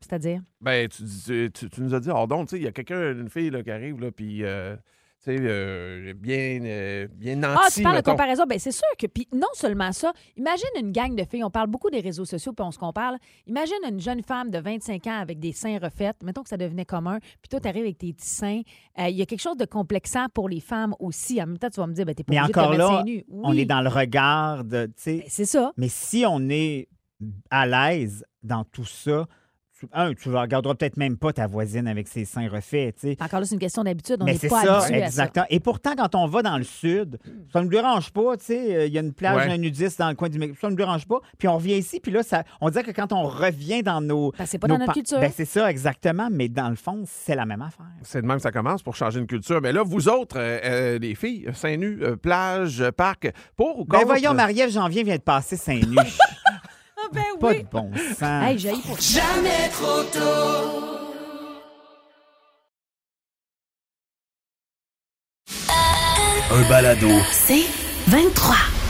C'est-à-dire? 0.00 0.40
Ben, 0.60 0.88
tu, 0.88 1.02
dis- 1.04 1.50
tu, 1.52 1.70
tu 1.70 1.80
nous 1.80 1.94
as 1.94 2.00
dit, 2.00 2.10
oh 2.14 2.26
donc, 2.26 2.48
tu 2.48 2.56
sais, 2.56 2.60
il 2.60 2.64
y 2.64 2.68
a 2.68 2.72
quelqu'un, 2.72 3.12
une 3.12 3.30
fille 3.30 3.50
là, 3.50 3.62
qui 3.62 3.70
arrive, 3.70 4.00
là, 4.00 4.10
puis, 4.10 4.44
euh, 4.44 4.76
tu 5.24 5.36
sais, 5.36 5.38
euh, 5.40 6.14
bien, 6.16 6.60
euh, 6.64 7.06
bien 7.12 7.36
nantie, 7.36 7.60
Ah, 7.64 7.68
tu 7.72 7.82
parles 7.82 8.02
de 8.02 8.10
comparaison. 8.10 8.44
Ben, 8.48 8.58
c'est 8.58 8.72
sûr 8.72 8.88
que, 8.98 9.06
puis 9.06 9.28
non 9.32 9.46
seulement 9.54 9.92
ça, 9.92 10.12
imagine 10.36 10.66
une 10.80 10.90
gang 10.90 11.14
de 11.14 11.24
filles, 11.24 11.44
on 11.44 11.50
parle 11.50 11.68
beaucoup 11.68 11.90
des 11.90 12.00
réseaux 12.00 12.24
sociaux, 12.24 12.52
puis 12.52 12.64
on 12.66 12.72
se 12.72 12.78
compare. 12.78 13.14
Imagine 13.46 13.76
une 13.88 14.00
jeune 14.00 14.22
femme 14.22 14.50
de 14.50 14.58
25 14.58 15.06
ans 15.06 15.18
avec 15.20 15.38
des 15.38 15.52
seins 15.52 15.78
refaits, 15.78 16.22
mettons 16.24 16.42
que 16.42 16.48
ça 16.48 16.56
devenait 16.56 16.84
commun, 16.84 17.18
puis 17.20 17.48
toi, 17.48 17.60
tu 17.60 17.68
arrives 17.68 17.84
avec 17.84 17.98
tes 17.98 18.12
petits 18.12 18.28
seins. 18.28 18.62
Euh, 18.98 19.08
Il 19.08 19.16
y 19.16 19.22
a 19.22 19.26
quelque 19.26 19.40
chose 19.40 19.56
de 19.56 19.64
complexant 19.64 20.26
pour 20.34 20.48
les 20.48 20.60
femmes 20.60 20.94
aussi. 20.98 21.40
En 21.40 21.46
même 21.46 21.58
temps, 21.58 21.70
tu 21.70 21.78
vas 21.80 21.86
me 21.86 21.94
dire, 21.94 22.04
ben, 22.04 22.14
t'es 22.14 22.24
pas 22.24 22.32
Mais 22.32 22.40
obligé 22.40 22.58
encore 22.60 22.70
de 22.72 22.76
te 22.76 22.78
mettre 22.82 22.90
là, 22.92 22.98
seins 22.98 23.04
nus. 23.04 23.24
On 23.30 23.56
est 23.56 23.64
dans 23.64 23.80
le 23.80 23.88
regard 23.90 24.64
de. 24.64 24.86
tu 24.86 24.92
sais, 24.96 25.16
Ben, 25.18 25.24
c'est 25.28 25.44
ça. 25.44 25.72
Mais 25.76 25.88
si 25.88 26.24
on 26.28 26.48
est 26.50 26.88
à 27.50 27.66
l'aise 27.66 28.24
dans 28.42 28.64
tout 28.64 28.84
ça, 28.84 29.26
tu, 29.82 29.88
un, 29.92 30.14
tu 30.14 30.28
regarderas 30.30 30.74
peut-être 30.74 30.96
même 30.96 31.16
pas 31.16 31.32
ta 31.32 31.46
voisine 31.46 31.88
avec 31.88 32.06
ses 32.06 32.24
seins 32.24 32.48
refaits, 32.48 32.94
tu 33.00 33.08
sais. 33.08 33.16
Encore 33.20 33.40
là, 33.40 33.46
c'est 33.46 33.54
une 33.54 33.60
question 33.60 33.82
d'habitude. 33.82 34.18
On 34.20 34.24
Mais 34.24 34.32
n'est 34.34 34.38
c'est 34.38 34.48
pas 34.48 34.62
ça, 34.62 34.76
habitué 34.78 34.96
à 34.96 35.00
ça. 35.00 35.06
exactement. 35.06 35.46
Et 35.50 35.60
pourtant, 35.60 35.94
quand 35.96 36.14
on 36.14 36.26
va 36.26 36.42
dans 36.42 36.56
le 36.58 36.64
sud, 36.64 37.18
ça 37.52 37.58
ne 37.60 37.64
nous 37.64 37.70
dérange 37.70 38.10
pas, 38.12 38.36
tu 38.36 38.44
sais. 38.44 38.76
euh, 38.76 38.86
Il 38.86 38.92
y 38.92 38.98
a 38.98 39.00
une 39.00 39.12
plage, 39.12 39.46
Ouais. 39.46 39.52
un 39.52 39.58
nudiste 39.58 39.98
dans 39.98 40.08
le 40.08 40.14
coin 40.14 40.28
du 40.28 40.38
Mexique, 40.38 40.58
ça 40.60 40.66
ne 40.68 40.72
nous 40.72 40.76
dérange 40.76 41.06
pas. 41.06 41.20
Puis 41.38 41.48
on 41.48 41.56
revient 41.56 41.74
ici, 41.78 41.98
puis 42.00 42.12
là, 42.12 42.22
ça, 42.22 42.44
on 42.60 42.70
dirait 42.70 42.84
que 42.84 42.90
quand 42.92 43.12
on 43.12 43.22
revient 43.24 43.82
dans 43.82 44.00
nos. 44.00 44.32
C'est 44.44 44.58
pas 44.58 44.68
nos 44.68 44.74
dans 44.74 44.80
notre 44.80 44.92
culture. 44.92 45.18
Ben, 45.20 45.32
c'est 45.34 45.44
ça, 45.44 45.70
exactement. 45.70 46.28
Mais 46.30 46.48
dans 46.48 46.68
le 46.68 46.76
fond, 46.76 47.02
c'est 47.06 47.34
la 47.34 47.44
même 47.46 47.62
affaire. 47.62 47.86
C'est 48.02 48.22
de 48.22 48.26
même 48.26 48.36
que 48.36 48.42
ça 48.42 48.52
commence 48.52 48.82
pour 48.82 48.94
changer 48.94 49.18
une 49.20 49.26
culture. 49.26 49.60
Mais 49.60 49.72
là, 49.72 49.82
vous 49.84 50.08
autres, 50.08 50.36
euh, 50.38 50.58
euh, 50.64 50.98
les 50.98 51.14
filles, 51.14 51.48
seins 51.54 51.76
nus, 51.76 51.98
euh, 52.02 52.16
plage, 52.16 52.80
euh, 52.80 52.92
parc, 52.92 53.32
pour 53.56 53.80
ou 53.80 53.84
Ben 53.84 53.98
contre? 53.98 54.06
voyons, 54.08 54.34
Marie-Ève 54.34 54.70
Janvier 54.70 55.02
vient 55.02 55.16
de 55.16 55.22
passer 55.22 55.56
seins 55.56 55.80
nus. 55.80 55.96
Ben 57.12 57.22
pas 57.40 57.48
oui. 57.48 57.62
de 57.62 57.68
bon 57.70 57.90
sens. 58.18 58.44
Hey, 58.44 58.58
j'ai 58.58 58.72
pour 58.72 58.98
Un 66.50 66.68
balado. 66.68 67.08
C'est 67.30 67.64
23. 68.08 68.81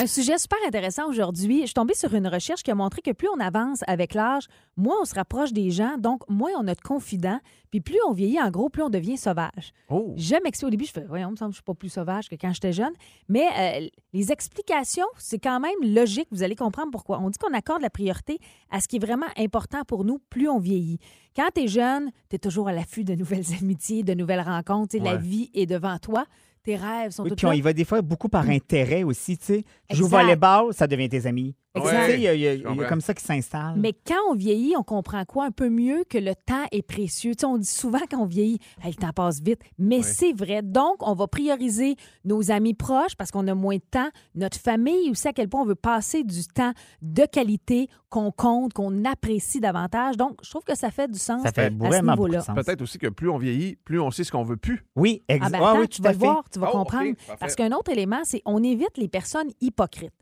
Un 0.00 0.06
sujet 0.06 0.38
super 0.38 0.58
intéressant 0.64 1.08
aujourd'hui. 1.08 1.62
Je 1.62 1.66
suis 1.66 1.74
tombée 1.74 1.94
sur 1.94 2.14
une 2.14 2.28
recherche 2.28 2.62
qui 2.62 2.70
a 2.70 2.74
montré 2.76 3.02
que 3.02 3.10
plus 3.10 3.26
on 3.34 3.40
avance 3.40 3.80
avec 3.88 4.14
l'âge, 4.14 4.44
moins 4.76 4.94
on 5.02 5.04
se 5.04 5.12
rapproche 5.12 5.52
des 5.52 5.72
gens, 5.72 5.98
donc 5.98 6.22
moins 6.28 6.52
on 6.56 6.68
a 6.68 6.76
de 6.76 6.80
confidents, 6.80 7.40
puis 7.72 7.80
plus 7.80 7.98
on 8.06 8.12
vieillit, 8.12 8.40
en 8.40 8.48
gros, 8.48 8.68
plus 8.68 8.84
on 8.84 8.90
devient 8.90 9.16
sauvage. 9.16 9.72
Oh. 9.90 10.14
J'aime 10.14 10.46
expliquer 10.46 10.66
au 10.66 10.70
début, 10.70 10.84
je 10.84 10.92
fais, 10.92 11.04
voyons, 11.04 11.30
il 11.30 11.32
me 11.32 11.36
semble 11.36 11.50
que 11.50 11.54
je 11.54 11.62
suis 11.62 11.64
pas 11.64 11.74
plus 11.74 11.88
sauvage 11.88 12.28
que 12.28 12.36
quand 12.36 12.52
j'étais 12.52 12.72
jeune. 12.72 12.92
Mais 13.28 13.48
euh, 13.58 13.88
les 14.12 14.30
explications, 14.30 15.06
c'est 15.16 15.40
quand 15.40 15.58
même 15.58 15.74
logique. 15.82 16.28
Vous 16.30 16.44
allez 16.44 16.54
comprendre 16.54 16.92
pourquoi. 16.92 17.18
On 17.18 17.28
dit 17.28 17.38
qu'on 17.38 17.52
accorde 17.52 17.82
la 17.82 17.90
priorité 17.90 18.38
à 18.70 18.80
ce 18.80 18.86
qui 18.86 18.96
est 18.96 19.04
vraiment 19.04 19.26
important 19.36 19.82
pour 19.84 20.04
nous, 20.04 20.20
plus 20.30 20.48
on 20.48 20.60
vieillit. 20.60 21.00
Quand 21.34 21.48
tu 21.52 21.62
es 21.62 21.66
jeune, 21.66 22.12
tu 22.30 22.36
es 22.36 22.38
toujours 22.38 22.68
à 22.68 22.72
l'affût 22.72 23.02
de 23.02 23.16
nouvelles 23.16 23.46
amitiés, 23.60 24.04
de 24.04 24.14
nouvelles 24.14 24.42
rencontres. 24.42 24.96
La 25.02 25.16
vie 25.16 25.50
est 25.54 25.66
devant 25.66 25.98
toi. 25.98 26.24
Tes 26.68 26.76
rêves 26.76 27.12
sont 27.12 27.22
Oui, 27.22 27.30
tous 27.30 27.36
puis 27.36 27.46
on 27.46 27.52
y 27.52 27.62
va 27.62 27.72
des 27.72 27.86
fois 27.86 28.02
beaucoup 28.02 28.28
par 28.28 28.46
intérêt 28.50 29.02
aussi, 29.02 29.38
tu 29.38 29.44
sais. 29.46 29.64
Joue 29.90 30.04
au 30.04 30.08
volleyball, 30.08 30.74
ça 30.74 30.86
devient 30.86 31.08
tes 31.08 31.24
amis. 31.24 31.54
Exact. 31.74 32.12
Il 32.14 32.20
y 32.20 32.28
a, 32.28 32.34
il 32.34 32.40
y 32.40 32.48
a- 32.48 32.54
Je 32.54 32.58
il 32.58 32.62
y 32.62 32.64
a 32.66 32.68
comprends. 32.70 32.88
comme 32.88 33.00
ça 33.00 33.14
qui 33.14 33.22
s'installe. 33.24 33.74
Mais 33.76 33.92
quand 33.92 34.16
on 34.30 34.34
vieillit, 34.34 34.74
on 34.76 34.82
comprend 34.82 35.24
quoi? 35.24 35.44
Un 35.46 35.50
peu 35.52 35.68
mieux 35.68 36.02
que 36.10 36.18
le 36.18 36.34
temps 36.34 36.64
est 36.72 36.82
précieux. 36.82 37.34
Tu 37.36 37.40
sais, 37.42 37.46
on 37.46 37.56
dit 37.56 37.68
souvent 37.68 38.00
quand 38.10 38.18
on 38.18 38.26
vieillit, 38.26 38.58
Hey, 38.82 38.90
le 38.90 38.96
temps 38.96 39.12
passe 39.12 39.40
vite. 39.40 39.60
Mais 39.78 40.02
c'est 40.02 40.32
vrai. 40.32 40.62
Donc, 40.62 40.96
on 41.00 41.14
va 41.14 41.26
prioriser 41.28 41.94
nos 42.24 42.50
amis 42.50 42.74
proches 42.74 43.14
parce 43.16 43.30
qu'on 43.30 43.46
a 43.46 43.54
moins 43.54 43.76
de 43.76 43.82
temps, 43.90 44.08
notre 44.34 44.58
famille 44.58 45.10
aussi, 45.10 45.28
à 45.28 45.32
quel 45.32 45.48
point 45.48 45.62
on 45.62 45.66
veut 45.66 45.74
passer 45.76 46.24
du 46.24 46.44
temps 46.46 46.72
de 47.00 47.24
qualité 47.30 47.88
qu'on 48.08 48.32
compte, 48.32 48.72
qu'on 48.72 49.04
apprécie 49.04 49.60
davantage. 49.60 50.16
Donc, 50.16 50.38
je 50.42 50.50
trouve 50.50 50.64
que 50.64 50.74
ça 50.76 50.90
fait 50.90 51.08
du 51.08 51.18
sens 51.18 51.42
Ça 51.42 51.52
fait 51.52 51.66
à 51.66 51.68
ce 51.68 51.74
vraiment 51.74 52.12
beaucoup 52.14 52.24
niveau-là. 52.28 52.38
de 52.40 52.44
sens. 52.44 52.56
Peut-être 52.64 52.82
aussi 52.82 52.98
que 52.98 53.08
plus 53.08 53.28
on 53.28 53.38
vieillit, 53.38 53.76
plus 53.84 54.00
on 54.00 54.10
sait 54.10 54.24
ce 54.24 54.32
qu'on 54.32 54.42
veut 54.42 54.56
plus. 54.56 54.84
Oui, 54.96 55.22
Ah 55.28 55.34
exactement. 55.34 55.60
ben 55.64 55.70
attends, 55.70 55.80
oui, 55.80 55.88
tu 55.88 55.96
tout 55.98 56.02
vas 56.02 56.12
le 56.12 56.18
voir, 56.18 56.44
tu 56.58 56.64
vas 56.64 56.70
Oh, 56.74 56.78
comprendre. 56.78 57.14
Parce 57.40 57.54
qu'un 57.54 57.72
autre 57.72 57.90
élément, 57.90 58.20
c'est 58.24 58.42
on 58.44 58.62
évite 58.62 58.96
les 58.96 59.08
personnes 59.08 59.50
hypocrites. 59.60 60.12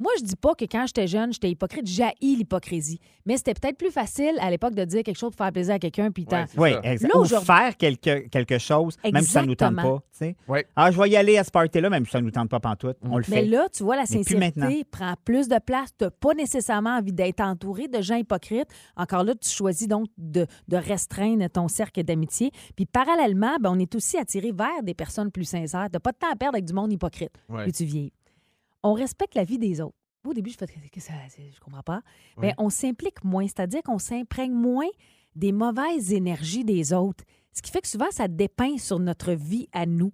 Moi, 0.00 0.10
je 0.18 0.24
dis 0.24 0.34
pas 0.34 0.54
que 0.56 0.64
quand 0.64 0.86
j'étais 0.86 1.06
jeune, 1.06 1.32
j'étais 1.32 1.50
hypocrite. 1.50 1.86
J'haïs 1.86 2.34
l'hypocrisie. 2.36 2.98
Mais 3.26 3.36
c'était 3.36 3.54
peut-être 3.54 3.78
plus 3.78 3.92
facile 3.92 4.32
à 4.40 4.50
l'époque 4.50 4.74
de 4.74 4.84
dire 4.84 5.04
quelque 5.04 5.16
chose 5.16 5.30
pour 5.30 5.44
faire 5.44 5.52
plaisir 5.52 5.74
à 5.74 5.78
quelqu'un. 5.78 6.10
Puis 6.10 6.24
t'en- 6.26 6.38
Ouais, 6.38 6.44
c'est 6.48 6.58
Oui, 6.60 6.72
ça. 6.72 6.80
exact. 6.92 7.08
Là, 7.12 7.18
Ou 7.18 7.22
aujourd'hui- 7.22 7.46
faire 7.46 7.76
quelque, 7.76 8.28
quelque 8.28 8.58
chose, 8.58 8.96
même 9.04 9.22
si 9.22 9.30
ça 9.30 9.42
ne 9.42 9.46
nous 9.46 9.54
tente 9.54 9.70
Exactement. 9.70 9.98
pas. 9.98 10.02
tu 10.12 10.18
sais. 10.18 10.36
Ouais. 10.48 10.66
Ah, 10.74 10.90
je 10.90 11.00
vais 11.00 11.08
y 11.10 11.16
aller 11.16 11.38
à 11.38 11.44
ce 11.44 11.50
party-là, 11.52 11.90
même 11.90 12.04
si 12.04 12.10
ça 12.10 12.20
ne 12.20 12.24
nous 12.24 12.32
tente 12.32 12.48
pas 12.50 12.58
pantoute. 12.58 12.96
On 13.02 13.18
le 13.18 13.24
Mais 13.28 13.42
fait. 13.42 13.46
là, 13.46 13.68
tu 13.72 13.84
vois, 13.84 13.94
la 13.94 14.02
Mais 14.10 14.20
plus 14.22 14.34
sincérité 14.34 14.84
prend 14.84 15.14
plus 15.24 15.46
de 15.48 15.58
place. 15.64 15.90
Tu 15.96 16.04
n'as 16.04 16.10
pas 16.10 16.34
nécessairement 16.34 16.96
envie 16.98 17.12
d'être 17.12 17.40
entouré 17.40 17.86
de 17.86 18.02
gens 18.02 18.16
hypocrites. 18.16 18.68
Encore 18.96 19.22
là, 19.22 19.34
tu 19.36 19.48
choisis 19.48 19.86
donc 19.86 20.08
de, 20.18 20.46
de 20.66 20.76
restreindre 20.76 21.48
ton 21.48 21.68
cercle 21.68 22.02
d'amitié. 22.02 22.50
Puis 22.74 22.86
parallèlement, 22.86 23.56
ben, 23.60 23.70
on 23.72 23.78
est 23.78 23.94
aussi 23.94 24.18
attiré 24.18 24.50
vers 24.52 24.82
des 24.82 24.94
personnes 24.94 25.30
plus 25.30 25.44
sincères. 25.44 25.86
Tu 25.86 25.92
n'as 25.92 26.00
pas 26.00 26.10
de 26.12 26.18
temps 26.18 26.30
à 26.32 26.36
perdre 26.36 26.56
avec 26.56 26.64
du 26.64 26.72
monde 26.74 26.92
hypocrite. 26.92 27.30
Ouais. 27.48 27.70
Tu 27.70 27.84
vieillis. 27.84 28.12
On 28.84 28.92
respecte 28.92 29.34
la 29.34 29.42
vie 29.44 29.58
des 29.58 29.80
autres. 29.80 29.96
Au 30.24 30.32
début, 30.32 30.50
je 30.50 30.56
fais 30.56 30.66
que 30.88 31.00
ça, 31.00 31.12
je 31.36 31.58
comprends 31.60 31.82
pas. 31.82 32.00
Mais 32.38 32.54
on 32.58 32.70
s'implique 32.70 33.24
moins, 33.24 33.46
c'est-à-dire 33.46 33.82
qu'on 33.82 33.98
s'imprègne 33.98 34.52
moins 34.52 34.88
des 35.34 35.50
mauvaises 35.52 36.12
énergies 36.12 36.64
des 36.64 36.92
autres. 36.92 37.24
Ce 37.52 37.60
qui 37.60 37.70
fait 37.70 37.80
que 37.80 37.88
souvent, 37.88 38.10
ça 38.10 38.28
dépeint 38.28 38.78
sur 38.78 38.98
notre 39.00 39.32
vie 39.32 39.68
à 39.72 39.84
nous. 39.86 40.12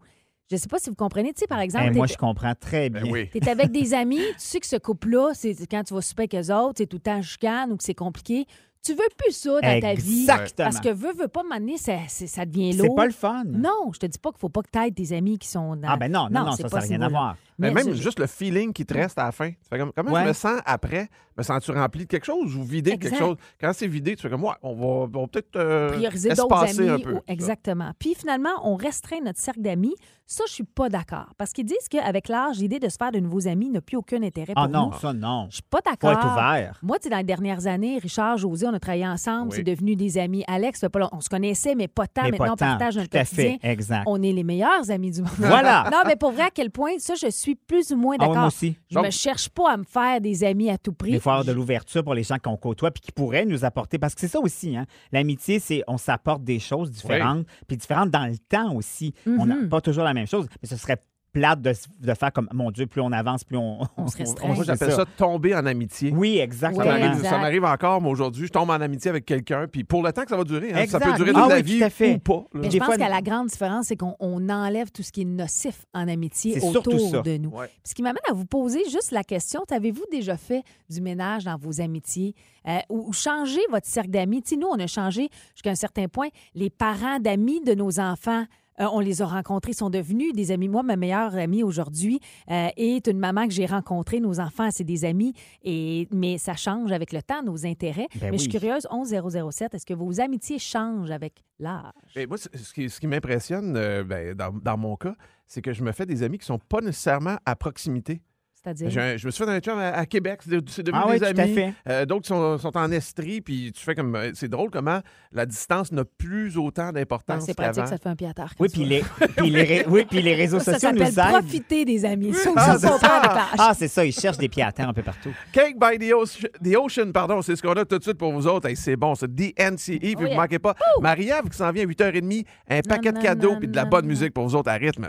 Je 0.50 0.56
ne 0.56 0.60
sais 0.60 0.66
pas 0.68 0.78
si 0.80 0.90
vous 0.90 0.96
comprenez. 0.96 1.32
Tu 1.32 1.40
sais, 1.40 1.46
par 1.46 1.60
exemple, 1.60 1.86
Eh, 1.92 1.96
moi, 1.96 2.06
t'es- 2.08 2.14
je 2.14 2.18
comprends 2.18 2.54
très 2.58 2.90
bien. 2.90 3.02
Ben 3.02 3.10
oui. 3.12 3.28
tu 3.30 3.38
es 3.38 3.48
avec 3.48 3.70
des 3.70 3.94
amis, 3.94 4.18
tu 4.32 4.34
sais 4.38 4.58
que 4.58 4.66
ce 4.66 4.76
couple-là, 4.76 5.30
c'est 5.34 5.54
quand 5.70 5.84
tu 5.84 5.94
vas 5.94 6.00
souper 6.02 6.22
avec 6.22 6.34
eux 6.34 6.52
autres, 6.52 6.74
c'est 6.78 6.86
tout 6.86 6.96
le 6.96 7.02
temps 7.02 7.22
chicane 7.22 7.70
ou 7.72 7.76
que 7.76 7.84
c'est 7.84 7.94
compliqué. 7.94 8.46
Tu 8.82 8.92
veux 8.94 9.04
plus 9.18 9.32
ça 9.32 9.50
dans 9.60 9.80
ta 9.80 9.92
vie. 9.94 10.20
Exactement. 10.22 10.70
Parce 10.70 10.80
que 10.80 10.88
veux, 10.88 11.12
veux 11.12 11.28
pas 11.28 11.42
m'amener, 11.42 11.76
ça, 11.76 11.92
c'est- 12.08 12.26
ça 12.26 12.46
devient 12.46 12.72
C'est 12.72 12.86
lourd. 12.86 12.94
pas 12.94 13.04
le 13.04 13.12
fun. 13.12 13.44
Non, 13.46 13.90
je 13.92 13.98
te 13.98 14.06
dis 14.06 14.18
pas 14.18 14.30
qu'il 14.30 14.38
faut 14.40 14.48
pas 14.48 14.62
que 14.62 14.70
tu 14.72 14.78
aides 14.78 14.94
tes 14.94 15.14
amis 15.14 15.38
qui 15.38 15.48
sont 15.48 15.76
dans. 15.76 15.88
Ah, 15.88 15.96
ben 15.98 16.10
non, 16.10 16.28
non, 16.30 16.46
non, 16.46 16.52
c'est 16.52 16.66
ça, 16.68 16.78
n'a 16.78 16.82
rien 16.86 17.02
à 17.02 17.08
voir. 17.08 17.36
Mais 17.58 17.68
Mais 17.72 17.84
même 17.84 17.94
je- 17.94 18.00
juste 18.02 18.18
le 18.18 18.26
feeling 18.26 18.72
qui 18.72 18.86
te 18.86 18.94
reste 18.94 19.18
à 19.18 19.24
la 19.24 19.32
fin. 19.32 19.50
Tu 19.50 19.56
fais 19.68 19.78
comme, 19.78 19.92
comment 19.94 20.12
Ouais. 20.12 20.22
je 20.22 20.28
me 20.28 20.32
sens 20.32 20.60
après? 20.64 21.08
Me 21.40 21.44
sens-tu 21.44 21.70
rempli 21.70 22.00
de 22.04 22.08
quelque 22.10 22.26
chose 22.26 22.54
ou 22.54 22.62
vidé 22.62 22.96
de 22.96 23.02
quelque 23.02 23.16
chose? 23.16 23.36
Quand 23.58 23.72
c'est 23.72 23.86
vidé, 23.86 24.14
tu 24.14 24.20
fais 24.20 24.28
comme, 24.28 24.44
ouais, 24.44 24.50
on 24.62 25.06
va, 25.06 25.26
peut-être 25.26 25.56
euh, 25.56 25.88
prioriser 25.92 26.28
d'autres 26.34 26.54
espacer 26.64 26.80
amis. 26.88 26.90
un 26.90 26.98
peu. 27.04 27.14
ou- 27.14 27.20
exactement. 27.28 27.92
Puis 27.98 28.14
finalement, 28.14 28.50
on 28.62 28.76
restreint 28.76 29.20
notre 29.24 29.38
cercle 29.38 29.62
d'amis. 29.62 29.94
Ça, 30.26 30.44
je 30.46 30.52
suis 30.52 30.64
pas 30.64 30.88
d'accord. 30.88 31.26
Parce 31.38 31.52
qu'ils 31.52 31.64
disent 31.64 31.88
qu'avec 31.90 32.28
l'âge, 32.28 32.58
l'idée 32.58 32.78
de 32.78 32.88
se 32.88 32.96
faire 32.96 33.10
de 33.10 33.18
nouveaux 33.18 33.48
amis 33.48 33.68
n'a 33.68 33.80
plus 33.80 33.96
aucun 33.96 34.22
intérêt 34.22 34.52
pour 34.54 34.62
Ah 34.62 34.68
non, 34.68 34.90
nous. 34.92 34.98
ça, 35.00 35.12
non. 35.12 35.46
Je 35.50 35.54
suis 35.54 35.62
pas 35.68 35.78
Faut 35.84 35.90
d'accord. 35.90 36.12
être 36.12 36.32
ouvert. 36.32 36.78
Moi, 36.82 36.98
tu 36.98 37.04
sais, 37.04 37.10
dans 37.10 37.16
les 37.16 37.24
dernières 37.24 37.66
années, 37.66 37.98
Richard, 37.98 38.36
José, 38.36 38.66
on 38.68 38.74
a 38.74 38.78
travaillé 38.78 39.08
ensemble, 39.08 39.48
Oui. 39.50 39.56
c'est 39.56 39.64
devenu 39.64 39.96
des 39.96 40.18
amis. 40.18 40.44
Alex, 40.46 40.84
pas 40.92 41.08
on 41.10 41.20
se 41.20 41.28
connaissait, 41.28 41.74
mais 41.74 41.88
pas 41.88 42.06
tant. 42.06 42.22
Mais 42.24 42.30
Maintenant, 42.32 42.46
pas 42.46 42.52
on 42.52 42.56
tant. 42.56 42.66
partage 42.78 42.96
notre 42.96 43.08
Tout 43.10 43.16
à 43.16 43.24
quotidien. 43.24 43.56
fait, 43.60 43.68
exact. 43.72 44.04
On 44.06 44.22
est 44.22 44.32
les 44.32 44.44
meilleurs 44.44 44.88
amis 44.90 45.10
du 45.10 45.22
monde. 45.22 45.30
Voilà. 45.38 45.88
non, 45.92 45.98
mais 46.06 46.14
pour 46.14 46.30
vrai, 46.30 46.44
à 46.44 46.50
quel 46.54 46.70
point, 46.70 46.92
ça, 46.98 47.14
je 47.16 47.28
suis 47.30 47.56
plus 47.56 47.90
ou 47.90 47.96
moins 47.96 48.14
Ah 48.20 48.26
d'accord. 48.26 48.36
moi 48.36 48.46
aussi. 48.46 48.76
je 48.88 48.94
Donc- 48.94 49.06
me 49.06 49.10
cherche 49.10 49.48
pas 49.48 49.72
à 49.72 49.76
me 49.78 49.84
faire 49.84 50.20
des 50.20 50.44
amis 50.44 50.70
à 50.70 50.78
tout 50.78 50.92
prix. 50.92 51.10
De 51.44 51.52
l'ouverture 51.52 52.04
pour 52.04 52.14
les 52.14 52.22
gens 52.22 52.36
qu'on 52.38 52.56
côtoie 52.56 52.90
puis 52.90 53.00
qui 53.00 53.12
pourraient 53.12 53.44
nous 53.46 53.64
apporter. 53.64 53.98
Parce 53.98 54.14
que 54.14 54.20
c'est 54.20 54.28
ça 54.28 54.40
aussi, 54.40 54.76
hein. 54.76 54.86
L'amitié, 55.12 55.58
c'est 55.60 55.82
on 55.86 55.96
s'apporte 55.98 56.44
des 56.44 56.58
choses 56.58 56.90
différentes, 56.90 57.46
puis 57.66 57.76
différentes 57.76 58.10
dans 58.10 58.26
le 58.26 58.36
temps 58.38 58.74
aussi. 58.74 59.14
On 59.26 59.46
n'a 59.46 59.56
Mhm. 59.56 59.68
pas 59.68 59.80
toujours 59.80 60.04
la 60.04 60.14
même 60.14 60.26
chose, 60.26 60.46
mais 60.62 60.68
ce 60.68 60.76
serait 60.76 60.98
plate 61.32 61.62
de, 61.62 61.72
de 62.00 62.14
faire 62.14 62.32
comme 62.32 62.48
mon 62.52 62.70
Dieu, 62.70 62.86
plus 62.86 63.00
on 63.00 63.12
avance, 63.12 63.44
plus 63.44 63.56
on. 63.56 63.80
On 63.96 64.06
se 64.08 64.16
restreint. 64.18 64.54
Moi, 64.54 64.64
j'appelle 64.64 64.92
ça. 64.92 65.04
tomber 65.16 65.54
en 65.54 65.64
amitié. 65.66 66.12
Oui, 66.14 66.38
exactement. 66.38 66.84
Ouais, 66.84 67.00
m'arrive- 67.00 67.16
exact. 67.18 67.28
ça 67.30 67.38
m'arrive 67.38 67.64
encore, 67.64 68.00
moi, 68.00 68.10
aujourd'hui. 68.12 68.46
Je 68.46 68.52
tombe 68.52 68.70
en 68.70 68.80
amitié 68.80 69.08
avec 69.10 69.24
quelqu'un, 69.24 69.66
puis 69.70 69.84
pour 69.84 70.02
le 70.02 70.12
temps 70.12 70.22
que 70.22 70.30
ça 70.30 70.36
va 70.36 70.44
durer, 70.44 70.72
hein, 70.72 70.84
ça 70.88 71.00
peut 71.00 71.12
durer 71.14 71.32
Ah 71.34 71.40
toute 71.42 71.50
la 71.50 71.56
oui, 71.56 71.62
vie 71.62 71.90
fait. 71.90 72.14
ou 72.14 72.18
pas. 72.18 72.44
Mais 72.54 72.64
je 72.64 72.70
Des 72.70 72.78
pense 72.78 72.86
fois- 72.88 72.96
qu'à 72.96 73.08
la 73.08 73.22
grande 73.22 73.48
différence, 73.48 73.86
c'est 73.86 73.96
qu'on 73.96 74.16
on 74.20 74.48
enlève 74.48 74.90
tout 74.90 75.02
ce 75.02 75.12
qui 75.12 75.22
est 75.22 75.24
nocif 75.24 75.86
en 75.94 76.06
amitié 76.08 76.60
C'est 76.60 76.76
autour 76.76 77.10
ça. 77.10 77.22
de 77.22 77.36
nous. 77.36 77.50
Ouais. 77.50 77.70
Ce 77.84 77.94
qui 77.94 78.02
m'amène 78.02 78.18
à 78.28 78.32
vous 78.34 78.46
poser 78.46 78.82
juste 78.90 79.10
la 79.12 79.24
question 79.24 79.62
avez-vous 79.70 80.04
déjà 80.10 80.36
fait 80.36 80.62
du 80.88 81.00
ménage 81.00 81.44
dans 81.44 81.56
vos 81.56 81.80
amitiés 81.80 82.34
euh, 82.68 82.78
ou, 82.88 83.08
ou 83.08 83.12
changé 83.12 83.60
votre 83.70 83.86
cercle 83.86 84.10
d'amis? 84.10 84.42
Nous, 84.58 84.66
on 84.68 84.78
a 84.80 84.86
changé 84.86 85.28
jusqu'à 85.54 85.70
un 85.70 85.74
certain 85.76 86.08
point 86.08 86.28
les 86.54 86.70
parents 86.70 87.18
d'amis 87.20 87.60
de 87.60 87.74
nos 87.74 88.00
enfants. 88.00 88.44
Euh, 88.80 88.86
on 88.92 89.00
les 89.00 89.22
a 89.22 89.26
rencontrés, 89.26 89.72
sont 89.72 89.90
devenus 89.90 90.32
des 90.32 90.50
amis. 90.52 90.68
Moi, 90.68 90.82
ma 90.82 90.96
meilleure 90.96 91.34
amie 91.36 91.62
aujourd'hui 91.62 92.20
euh, 92.50 92.68
est 92.76 93.06
une 93.06 93.18
maman 93.18 93.46
que 93.46 93.52
j'ai 93.52 93.66
rencontrée. 93.66 94.20
Nos 94.20 94.40
enfants, 94.40 94.68
c'est 94.70 94.84
des 94.84 95.04
amis. 95.04 95.32
Et, 95.62 96.08
mais 96.12 96.38
ça 96.38 96.54
change 96.54 96.92
avec 96.92 97.12
le 97.12 97.22
temps, 97.22 97.42
nos 97.42 97.66
intérêts. 97.66 98.08
Ben 98.20 98.30
mais 98.30 98.38
je 98.38 98.42
suis 98.42 98.50
curieuse, 98.50 98.86
11007, 98.90 99.74
est-ce 99.74 99.86
que 99.86 99.94
vos 99.94 100.20
amitiés 100.20 100.58
changent 100.58 101.10
avec 101.10 101.44
l'âge? 101.58 101.92
Et 102.16 102.26
moi, 102.26 102.38
c'est- 102.38 102.56
ce 102.56 102.72
qui, 102.72 102.88
ce 102.88 103.00
qui 103.00 103.06
m'impressionne 103.06 103.76
euh, 103.76 104.04
ben, 104.04 104.34
dans, 104.34 104.52
dans 104.52 104.76
mon 104.76 104.96
cas, 104.96 105.14
c'est 105.46 105.62
que 105.62 105.72
je 105.72 105.82
me 105.82 105.92
fais 105.92 106.06
des 106.06 106.22
amis 106.22 106.38
qui 106.38 106.46
sont 106.46 106.58
pas 106.58 106.80
nécessairement 106.80 107.36
à 107.44 107.56
proximité. 107.56 108.22
C'est-à-dire? 108.62 108.90
J'ai 108.90 109.00
un- 109.00 109.16
Je 109.16 109.26
me 109.26 109.30
suis 109.30 109.42
fait 109.44 109.50
un 109.50 109.58
chum 109.60 109.78
à, 109.78 109.88
à 109.92 110.04
Québec, 110.04 110.40
c'est 110.46 110.68
c'est 110.70 110.82
devenu 110.82 111.00
Ah 111.02 111.06
oui, 111.08 111.18
des 111.18 111.32
tout 111.32 111.40
à 111.40 111.42
amis. 111.44 111.54
fait. 111.54 111.72
Euh, 111.88 112.04
D'autres 112.04 112.26
sont, 112.26 112.58
sont 112.58 112.76
en 112.76 112.90
Estrie, 112.92 113.40
puis 113.40 113.72
tu 113.72 113.82
fais 113.82 113.94
comme. 113.94 114.14
euh, 114.14 114.32
C'est 114.34 114.48
drôle 114.48 114.68
comment 114.70 115.00
la 115.32 115.46
distance 115.46 115.90
n'a 115.92 116.04
plus 116.04 116.58
autant 116.58 116.88
Ah, 116.88 116.92
d'importance. 116.92 117.44
c'est 117.46 117.54
pratique, 117.54 117.76
qu'avant. 117.76 117.86
ça 117.86 117.96
te 117.96 118.02
fait 118.02 118.08
un 118.10 118.16
pied 118.16 118.28
à 118.28 118.34
terre. 118.34 118.52
Oui, 118.58 118.68
puis 118.70 118.84
les, 118.84 119.02
puis 119.36 119.48
les, 119.50 119.62
ré- 119.62 119.84
oui, 119.88 120.04
puis 120.04 120.20
les 120.20 120.34
réseaux 120.34 120.58
Ça 120.60 120.74
sociaux 120.74 120.90
nous 120.92 120.98
s'appelle 121.06 121.34
aident. 121.36 121.42
profiter 121.44 121.84
des 121.86 122.04
amis. 122.04 122.34
Ça, 122.34 122.50
Ah, 122.54 122.74
on 122.74 122.78
c'est 122.78 122.86
prend 122.88 122.98
ça. 122.98 123.46
Ah, 123.58 123.72
c'est 123.74 123.88
ça, 123.88 124.04
ils 124.04 124.12
cherchent 124.12 124.36
des 124.38 124.48
pieds 124.50 124.62
à 124.62 124.72
terre 124.72 124.88
un 124.88 124.92
peu 124.92 125.02
partout. 125.02 125.30
Cake 125.52 125.76
by 125.78 125.98
the 125.98 126.12
Ocean, 126.12 126.48
the 126.62 126.76
ocean 126.76 127.12
pardon, 127.12 127.40
c'est 127.40 127.56
ce 127.56 127.62
qu'on 127.62 127.72
a 127.72 127.84
tout 127.86 127.96
de 127.98 128.02
suite 128.02 128.18
pour 128.18 128.30
vous 128.32 128.46
autres. 128.46 128.68
Hey, 128.68 128.76
c'est 128.76 128.96
bon, 128.96 129.14
c'est 129.14 129.34
DNCE, 129.34 129.98
puis 130.00 130.14
vous 130.14 130.24
Oh, 130.24 130.26
yeah. 130.26 130.36
manquez 130.36 130.58
pas. 130.58 130.74
Marie-Ève 131.00 131.48
qui 131.50 131.56
s'en 131.56 131.70
vient 131.72 131.84
à 131.84 131.86
8h30, 131.86 132.44
un 132.68 132.80
paquet 132.82 133.12
de 133.12 133.18
cadeaux, 133.20 133.56
puis 133.56 133.68
de 133.68 133.76
la 133.76 133.86
bonne 133.86 134.04
musique 134.06 134.34
pour 134.34 134.44
vous 134.46 134.54
autres 134.54 134.68
à 134.70 134.74
rythme. 134.74 135.08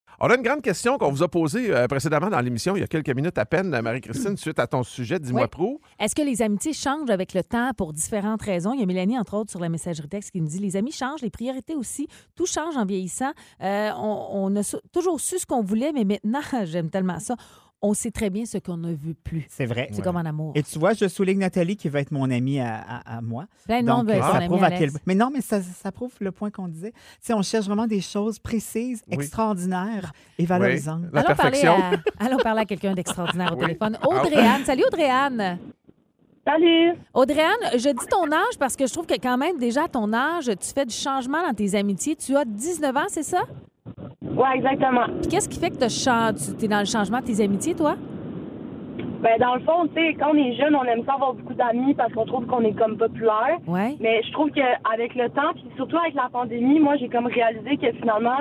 On 0.23 0.27
a 0.29 0.35
une 0.35 0.43
grande 0.43 0.61
question 0.61 0.99
qu'on 0.99 1.09
vous 1.09 1.23
a 1.23 1.27
posée 1.27 1.73
euh, 1.73 1.87
précédemment 1.87 2.29
dans 2.29 2.39
l'émission, 2.41 2.75
il 2.75 2.81
y 2.81 2.83
a 2.83 2.87
quelques 2.87 3.09
minutes 3.09 3.39
à 3.39 3.45
peine, 3.47 3.69
Marie-Christine, 3.81 4.37
suite 4.37 4.59
à 4.59 4.67
ton 4.67 4.83
sujet, 4.83 5.17
dis-moi 5.17 5.41
Oui. 5.41 5.47
pro. 5.47 5.81
Est-ce 5.99 6.13
que 6.13 6.21
les 6.21 6.43
amitiés 6.43 6.73
changent 6.73 7.09
avec 7.09 7.33
le 7.33 7.43
temps 7.43 7.71
pour 7.75 7.91
différentes 7.91 8.43
raisons? 8.43 8.73
Il 8.75 8.81
y 8.81 8.83
a 8.83 8.85
Mélanie, 8.85 9.17
entre 9.17 9.33
autres, 9.35 9.49
sur 9.49 9.59
la 9.59 9.69
messagerie 9.69 10.07
texte 10.07 10.29
qui 10.29 10.39
nous 10.39 10.47
dit 10.47 10.59
les 10.59 10.75
amis 10.77 10.91
changent, 10.91 11.21
les 11.23 11.31
priorités 11.31 11.73
aussi. 11.73 12.07
Tout 12.35 12.45
change 12.45 12.77
en 12.77 12.85
vieillissant. 12.85 13.31
Euh, 13.63 13.89
on, 13.97 14.27
on 14.31 14.55
a 14.57 14.61
su- 14.61 14.77
toujours 14.93 15.19
su 15.19 15.39
ce 15.39 15.47
qu'on 15.47 15.63
voulait, 15.63 15.91
mais 15.91 16.05
maintenant, 16.05 16.41
j'aime 16.65 16.91
tellement 16.91 17.19
ça. 17.19 17.33
On 17.83 17.95
sait 17.95 18.11
très 18.11 18.29
bien 18.29 18.45
ce 18.45 18.59
qu'on 18.59 18.77
ne 18.77 18.93
veut 18.93 19.15
plus. 19.23 19.45
C'est 19.49 19.65
vrai. 19.65 19.89
C'est 19.91 20.03
comme 20.03 20.15
en 20.15 20.19
amour. 20.25 20.51
Et 20.55 20.61
tu 20.61 20.77
vois, 20.77 20.93
je 20.93 21.07
souligne 21.07 21.39
Nathalie 21.39 21.75
qui 21.75 21.89
va 21.89 21.99
être 22.01 22.11
mon 22.11 22.29
amie 22.29 22.59
à, 22.59 22.75
à- 22.79 23.17
à 23.17 23.21
moi. 23.21 23.45
Plein 23.65 23.81
de 23.81 23.87
monde 23.87 24.05
veut 24.07 24.13
euh, 24.13 24.17
être 24.17 24.31
ça 24.31 24.41
prouve 24.41 24.63
à 24.63 24.69
quel... 24.71 24.91
Mais 25.07 25.15
non, 25.15 25.31
mais 25.33 25.41
ça, 25.41 25.61
ça 25.61 25.91
prouve 25.91 26.11
le 26.19 26.31
point 26.31 26.51
qu'on 26.51 26.67
disait. 26.67 26.91
Tu 26.91 26.97
sais, 27.21 27.33
on 27.33 27.41
cherche 27.41 27.65
vraiment 27.65 27.87
des 27.87 28.01
choses 28.01 28.37
précises, 28.37 29.01
Oui. 29.07 29.15
extraordinaires 29.15 30.13
et 30.37 30.45
valorisantes. 30.45 31.05
La 31.11 31.21
allons, 31.21 31.35
parler 31.35 31.65
à, 31.65 31.91
allons 32.19 32.37
parler 32.37 32.61
à 32.61 32.65
quelqu'un 32.65 32.93
d'extraordinaire 32.93 33.53
au 33.53 33.55
Oui. 33.59 33.65
téléphone. 33.65 33.97
Ah. 34.01 34.07
Audrey-Anne. 34.07 34.63
Salut, 34.63 34.83
Audrey-Anne. 34.85 35.57
Salut! 36.45 36.93
Audrey-Anne, 37.13 37.79
je 37.79 37.89
dis 37.89 38.07
ton 38.09 38.31
âge 38.31 38.57
parce 38.59 38.75
que 38.75 38.87
je 38.87 38.93
trouve 38.93 39.05
que 39.05 39.13
quand 39.19 39.37
même, 39.37 39.57
déjà 39.57 39.83
à 39.85 39.87
ton 39.87 40.11
âge, 40.11 40.45
tu 40.45 40.73
fais 40.73 40.85
du 40.85 40.93
changement 40.93 41.41
dans 41.47 41.53
tes 41.53 41.75
amitiés. 41.75 42.15
Tu 42.15 42.35
as 42.35 42.45
19 42.45 42.95
ans, 42.97 43.05
c'est 43.09 43.21
ça? 43.23 43.41
Ouais, 44.41 44.55
exactement. 44.55 45.05
Qu'est-ce 45.29 45.47
qui 45.47 45.59
fait 45.59 45.69
que 45.69 45.77
tu 45.77 46.65
es 46.65 46.67
dans 46.67 46.79
le 46.79 46.85
changement 46.85 47.19
de 47.19 47.25
tes 47.25 47.43
amitiés, 47.43 47.75
toi? 47.75 47.95
Ben, 49.21 49.37
dans 49.39 49.53
le 49.53 49.61
fond, 49.61 49.87
tu 49.95 50.01
sais, 50.01 50.15
quand 50.15 50.31
on 50.33 50.35
est 50.35 50.53
jeune, 50.55 50.75
on 50.75 50.83
aime 50.83 51.05
ça 51.05 51.13
avoir 51.13 51.35
beaucoup 51.35 51.53
d'amis 51.53 51.93
parce 51.93 52.11
qu'on 52.11 52.25
trouve 52.25 52.47
qu'on 52.47 52.61
est 52.61 52.73
comme 52.73 52.97
populaire. 52.97 53.59
Ouais. 53.67 53.95
Mais 53.99 54.23
je 54.23 54.31
trouve 54.31 54.49
qu'avec 54.49 55.13
le 55.13 55.29
temps, 55.29 55.53
puis 55.53 55.65
surtout 55.75 55.97
avec 55.97 56.15
la 56.15 56.27
pandémie, 56.33 56.79
moi, 56.79 56.95
j'ai 56.97 57.07
comme 57.07 57.27
réalisé 57.27 57.77
que 57.77 57.91
finalement, 57.99 58.39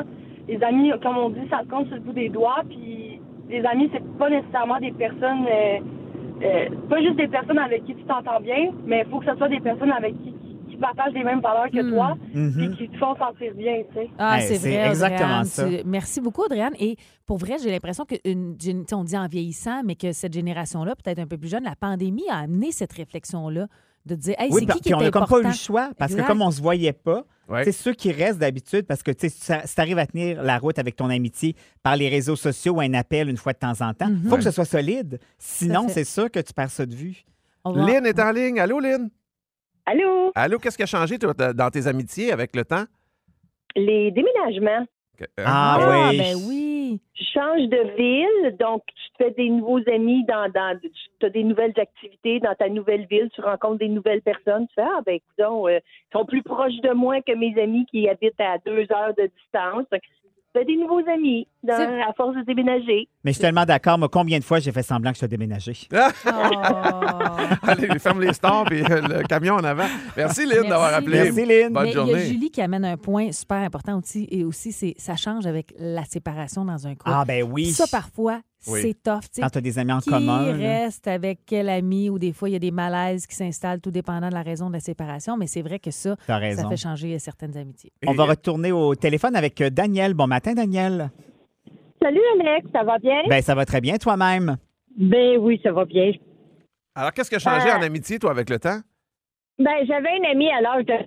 les 0.48 0.62
amis, 0.62 0.90
comme 1.02 1.18
on 1.18 1.28
dit, 1.28 1.46
ça 1.50 1.60
se 1.64 1.68
compte 1.68 1.86
sur 1.88 1.96
le 1.96 2.00
bout 2.00 2.14
des 2.14 2.30
doigts. 2.30 2.62
Puis 2.66 3.20
les 3.50 3.62
amis, 3.66 3.90
c'est 3.92 4.02
pas 4.16 4.30
nécessairement 4.30 4.78
des 4.80 4.92
personnes, 4.92 5.44
euh, 5.52 5.78
euh, 6.42 6.68
pas 6.88 7.02
juste 7.02 7.16
des 7.16 7.28
personnes 7.28 7.58
avec 7.58 7.84
qui 7.84 7.94
tu 7.94 8.04
t'entends 8.04 8.40
bien, 8.40 8.70
mais 8.86 9.04
il 9.04 9.10
faut 9.10 9.18
que 9.18 9.30
ce 9.30 9.36
soit 9.36 9.48
des 9.48 9.60
personnes 9.60 9.92
avec 9.92 10.14
qui, 10.22 10.32
qui 10.32 10.39
partagent 10.80 11.12
les 11.14 11.22
mêmes 11.24 11.40
valeurs 11.40 11.70
que 11.70 11.82
Hmm. 11.82 11.90
toi, 11.92 12.16
Mhm. 12.34 12.52
puis 12.56 12.76
qui 12.76 12.88
te 12.92 12.96
font 12.98 13.14
sentir 13.16 13.54
bien, 13.54 13.82
tu 13.88 13.94
sais. 13.94 14.10
Ah, 14.18 14.40
Hey, 14.40 14.48
c'est 14.48 14.56
c'est 14.56 14.68
vrai, 14.76 14.88
exactement 14.88 15.40
Audrey-Anne. 15.40 15.44
ça. 15.44 15.68
Tu- 15.68 15.82
Merci 15.84 16.20
beaucoup, 16.20 16.42
Audrey-Anne. 16.42 16.74
Et 16.80 16.96
pour 17.26 17.38
vrai, 17.38 17.56
j'ai 17.62 17.70
l'impression 17.70 18.04
que 18.04 18.14
une 18.24 18.54
gén- 18.56 18.80
tu 18.80 18.88
sais, 18.88 18.94
on 18.94 19.04
dit 19.04 19.16
en 19.16 19.28
vieillissant, 19.28 19.82
mais 19.84 19.94
que 19.94 20.12
cette 20.12 20.32
génération-là, 20.32 20.94
peut-être 20.96 21.18
un 21.20 21.26
peu 21.26 21.38
plus 21.38 21.48
jeune, 21.50 21.64
la 21.64 21.76
pandémie 21.76 22.24
a 22.30 22.38
amené 22.38 22.72
cette 22.72 22.92
réflexion-là 22.92 23.66
de 24.06 24.14
dire, 24.14 24.34
hey, 24.38 24.48
Oui, 24.50 24.60
c'est 24.60 24.66
puis 24.66 24.74
qui 24.76 24.80
qui 24.80 24.88
est 24.90 24.94
on 24.94 25.00
n'a 25.00 25.10
comme 25.10 25.26
pas 25.26 25.40
eu 25.40 25.44
le 25.44 25.52
choix 25.52 25.90
parce 25.98 26.12
Exact. 26.12 26.22
que 26.24 26.28
comme 26.28 26.40
on 26.42 26.50
se 26.50 26.60
voyait 26.62 26.94
pas, 26.94 27.24
Ouais. 27.50 27.64
c'est 27.64 27.72
ceux 27.72 27.92
qui 27.92 28.10
restent 28.12 28.38
d'habitude 28.38 28.86
parce 28.86 29.02
que 29.02 29.10
tu 29.10 29.22
sais, 29.22 29.28
si 29.28 29.40
ça- 29.44 29.66
si 29.66 29.74
tu 29.74 29.80
arrives 29.80 29.98
à 29.98 30.06
tenir 30.06 30.42
la 30.42 30.56
route 30.58 30.78
avec 30.78 30.96
ton 30.96 31.10
amitié 31.10 31.54
par 31.82 31.96
les 31.96 32.08
réseaux 32.08 32.36
sociaux 32.36 32.74
ou 32.76 32.80
un 32.80 32.94
appel 32.94 33.28
une 33.28 33.36
fois 33.36 33.52
de 33.52 33.58
temps 33.58 33.72
en 33.82 33.92
temps, 33.92 34.06
il 34.08 34.14
Mhm. 34.14 34.28
faut 34.30 34.36
que 34.36 34.42
ce 34.42 34.52
soit 34.52 34.64
solide. 34.64 35.18
Sinon, 35.38 35.88
fait. 35.88 35.94
c'est 35.94 36.04
sûr 36.04 36.30
que 36.30 36.40
tu 36.40 36.52
perds 36.54 36.70
ça 36.70 36.86
de 36.86 36.94
vue. 36.94 37.24
On 37.64 37.72
va- 37.72 37.84
Lynn 37.84 38.06
est 38.06 38.18
en 38.18 38.30
ligne. 38.32 38.58
Allô, 38.58 38.80
Lynn? 38.80 39.10
Allô? 39.90 40.30
Allô, 40.36 40.58
qu'est-ce 40.58 40.76
qui 40.76 40.84
a 40.84 40.86
changé 40.86 41.18
dans 41.18 41.70
tes 41.70 41.86
amitiés 41.88 42.30
avec 42.32 42.54
le 42.54 42.64
temps? 42.64 42.84
Les 43.74 44.10
déménagements. 44.12 44.86
Que- 45.18 45.24
Ah, 45.38 45.78
Ah, 45.80 46.10
oui. 46.10 46.18
ben 46.18 46.34
oui. 46.48 47.00
tu 47.14 47.24
changes 47.24 47.68
de 47.68 47.96
ville, 47.96 48.56
donc 48.56 48.82
tu 48.86 49.10
te 49.12 49.24
fais 49.24 49.30
des 49.32 49.48
nouveaux 49.50 49.80
amis 49.92 50.24
dans, 50.26 50.48
dans 50.50 50.78
tu 50.80 51.26
as 51.26 51.28
des 51.30 51.42
nouvelles 51.44 51.74
activités 51.76 52.40
dans 52.40 52.54
ta 52.54 52.68
nouvelle 52.68 53.06
ville, 53.06 53.28
tu 53.34 53.40
rencontres 53.42 53.78
des 53.78 53.88
nouvelles 53.88 54.22
personnes, 54.22 54.66
tu 54.68 54.74
fais 54.76 54.82
ah 54.82 55.00
ben 55.04 55.16
écoute, 55.16 55.34
ils 55.38 55.80
sont 56.12 56.24
plus 56.24 56.42
proches 56.42 56.80
de 56.82 56.92
moi 56.92 57.20
que 57.20 57.32
mes 57.34 57.60
amis 57.60 57.84
qui 57.90 58.08
habitent 58.08 58.40
à 58.40 58.58
deux 58.64 58.86
heures 58.92 59.14
de 59.18 59.28
distance. 59.38 59.86
Fais 60.52 60.64
des 60.64 60.76
nouveaux 60.76 61.02
amis 61.08 61.46
dans- 61.62 61.74
à 61.74 62.12
force 62.16 62.34
de 62.34 62.42
déménager. 62.42 63.08
Mais 63.22 63.30
je 63.30 63.34
suis 63.34 63.40
tellement 63.42 63.64
d'accord. 63.64 63.98
Moi, 63.98 64.08
combien 64.10 64.38
de 64.38 64.44
fois 64.44 64.58
j'ai 64.58 64.72
fait 64.72 64.82
semblant 64.82 65.10
que 65.12 65.14
je 65.16 65.18
suis 65.20 65.28
déménagé? 65.28 65.76
Oh. 65.94 65.98
Allez, 67.62 67.98
ferme 67.98 68.20
les 68.20 68.32
stores 68.32 68.70
et 68.72 68.82
le 68.82 69.22
camion 69.28 69.54
en 69.54 69.64
avant. 69.64 69.86
Merci, 70.16 70.40
Lynn, 70.42 70.50
Merci. 70.54 70.68
d'avoir 70.68 70.94
appelé. 70.94 71.22
Merci, 71.24 71.44
Lynn. 71.46 71.72
Bonne 71.72 71.84
Mais 71.84 71.92
il 71.92 72.08
y 72.08 72.14
a. 72.14 72.18
Julie 72.24 72.50
qui 72.50 72.60
amène 72.62 72.84
un 72.84 72.96
point 72.96 73.30
super 73.32 73.58
important 73.58 73.98
aussi, 73.98 74.26
et 74.30 74.44
aussi, 74.44 74.72
c'est 74.72 74.94
ça 74.98 75.16
change 75.16 75.46
avec 75.46 75.72
la 75.78 76.04
séparation 76.04 76.64
dans 76.64 76.86
un 76.86 76.94
couple. 76.94 77.10
Ah, 77.14 77.24
ben 77.26 77.42
oui. 77.48 77.66
Ça, 77.66 77.84
parfois, 77.90 78.40
Oui. 78.66 78.80
c'est 78.82 79.02
tough. 79.02 79.20
tu 79.22 79.28
sais. 79.32 79.42
Quand 79.42 79.50
tu 79.50 79.58
as 79.58 79.60
des 79.62 79.78
amis 79.78 79.92
en 79.92 80.00
qui 80.00 80.10
commun. 80.10 80.52
là. 80.52 80.52
reste 80.52 81.08
avec 81.08 81.40
quel 81.46 81.68
ami 81.68 82.10
ou 82.10 82.18
des 82.18 82.32
fois 82.32 82.48
il 82.48 82.52
y 82.52 82.56
a 82.56 82.58
des 82.58 82.70
malaises 82.70 83.26
qui 83.26 83.34
s'installent 83.34 83.80
tout 83.80 83.90
dépendant 83.90 84.28
de 84.28 84.34
la 84.34 84.42
raison 84.42 84.68
de 84.68 84.74
la 84.74 84.80
séparation, 84.80 85.36
mais 85.36 85.46
c'est 85.46 85.62
vrai 85.62 85.78
que 85.78 85.90
ça, 85.90 86.16
ça 86.26 86.68
fait 86.68 86.76
changer 86.76 87.18
certaines 87.18 87.56
amitiés. 87.56 87.92
On 88.06 88.12
va 88.12 88.24
retourner 88.24 88.72
au 88.72 88.94
téléphone 88.94 89.34
avec 89.36 89.60
euh, 89.60 89.70
Daniel. 89.70 90.14
Bon 90.14 90.26
matin, 90.26 90.52
Daniel. 90.54 91.10
Salut 92.02 92.20
Alex, 92.40 92.66
ça 92.72 92.82
va 92.82 92.98
bien? 92.98 93.22
Ben, 93.28 93.42
ça 93.42 93.54
va 93.54 93.64
très 93.64 93.80
bien 93.80 93.96
toi-même. 93.98 94.56
Ben 94.98 95.36
oui, 95.38 95.60
ça 95.62 95.72
va 95.72 95.84
bien. 95.84 96.12
Alors, 96.94 97.12
qu'est-ce 97.12 97.30
qui 97.30 97.36
a 97.36 97.38
changé 97.38 97.68
Euh, 97.68 97.76
en 97.78 97.82
amitié, 97.82 98.18
toi, 98.18 98.30
avec 98.30 98.50
le 98.50 98.58
temps? 98.58 98.80
Ben, 99.58 99.72
j'avais 99.86 100.16
une 100.16 100.24
amie 100.26 100.50
à 100.50 100.60
l'âge 100.60 100.84
de 100.86 100.94
16 100.94 101.06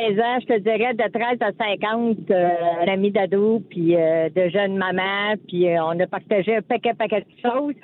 ans, 0.00 0.38
je 0.40 0.46
te 0.46 0.58
dirais 0.58 0.94
de 0.94 1.10
13 1.12 1.38
à 1.40 1.52
50, 1.52 2.30
euh, 2.30 2.48
amie 2.86 3.10
d'ado, 3.10 3.60
puis 3.70 3.94
euh, 3.96 4.28
de 4.28 4.48
jeune 4.48 4.76
maman, 4.76 5.34
puis 5.46 5.68
euh, 5.68 5.84
on 5.84 5.98
a 6.00 6.06
partagé 6.06 6.56
un 6.56 6.62
paquet, 6.62 6.94
paquet 6.94 7.20
de 7.20 7.48
choses. 7.48 7.74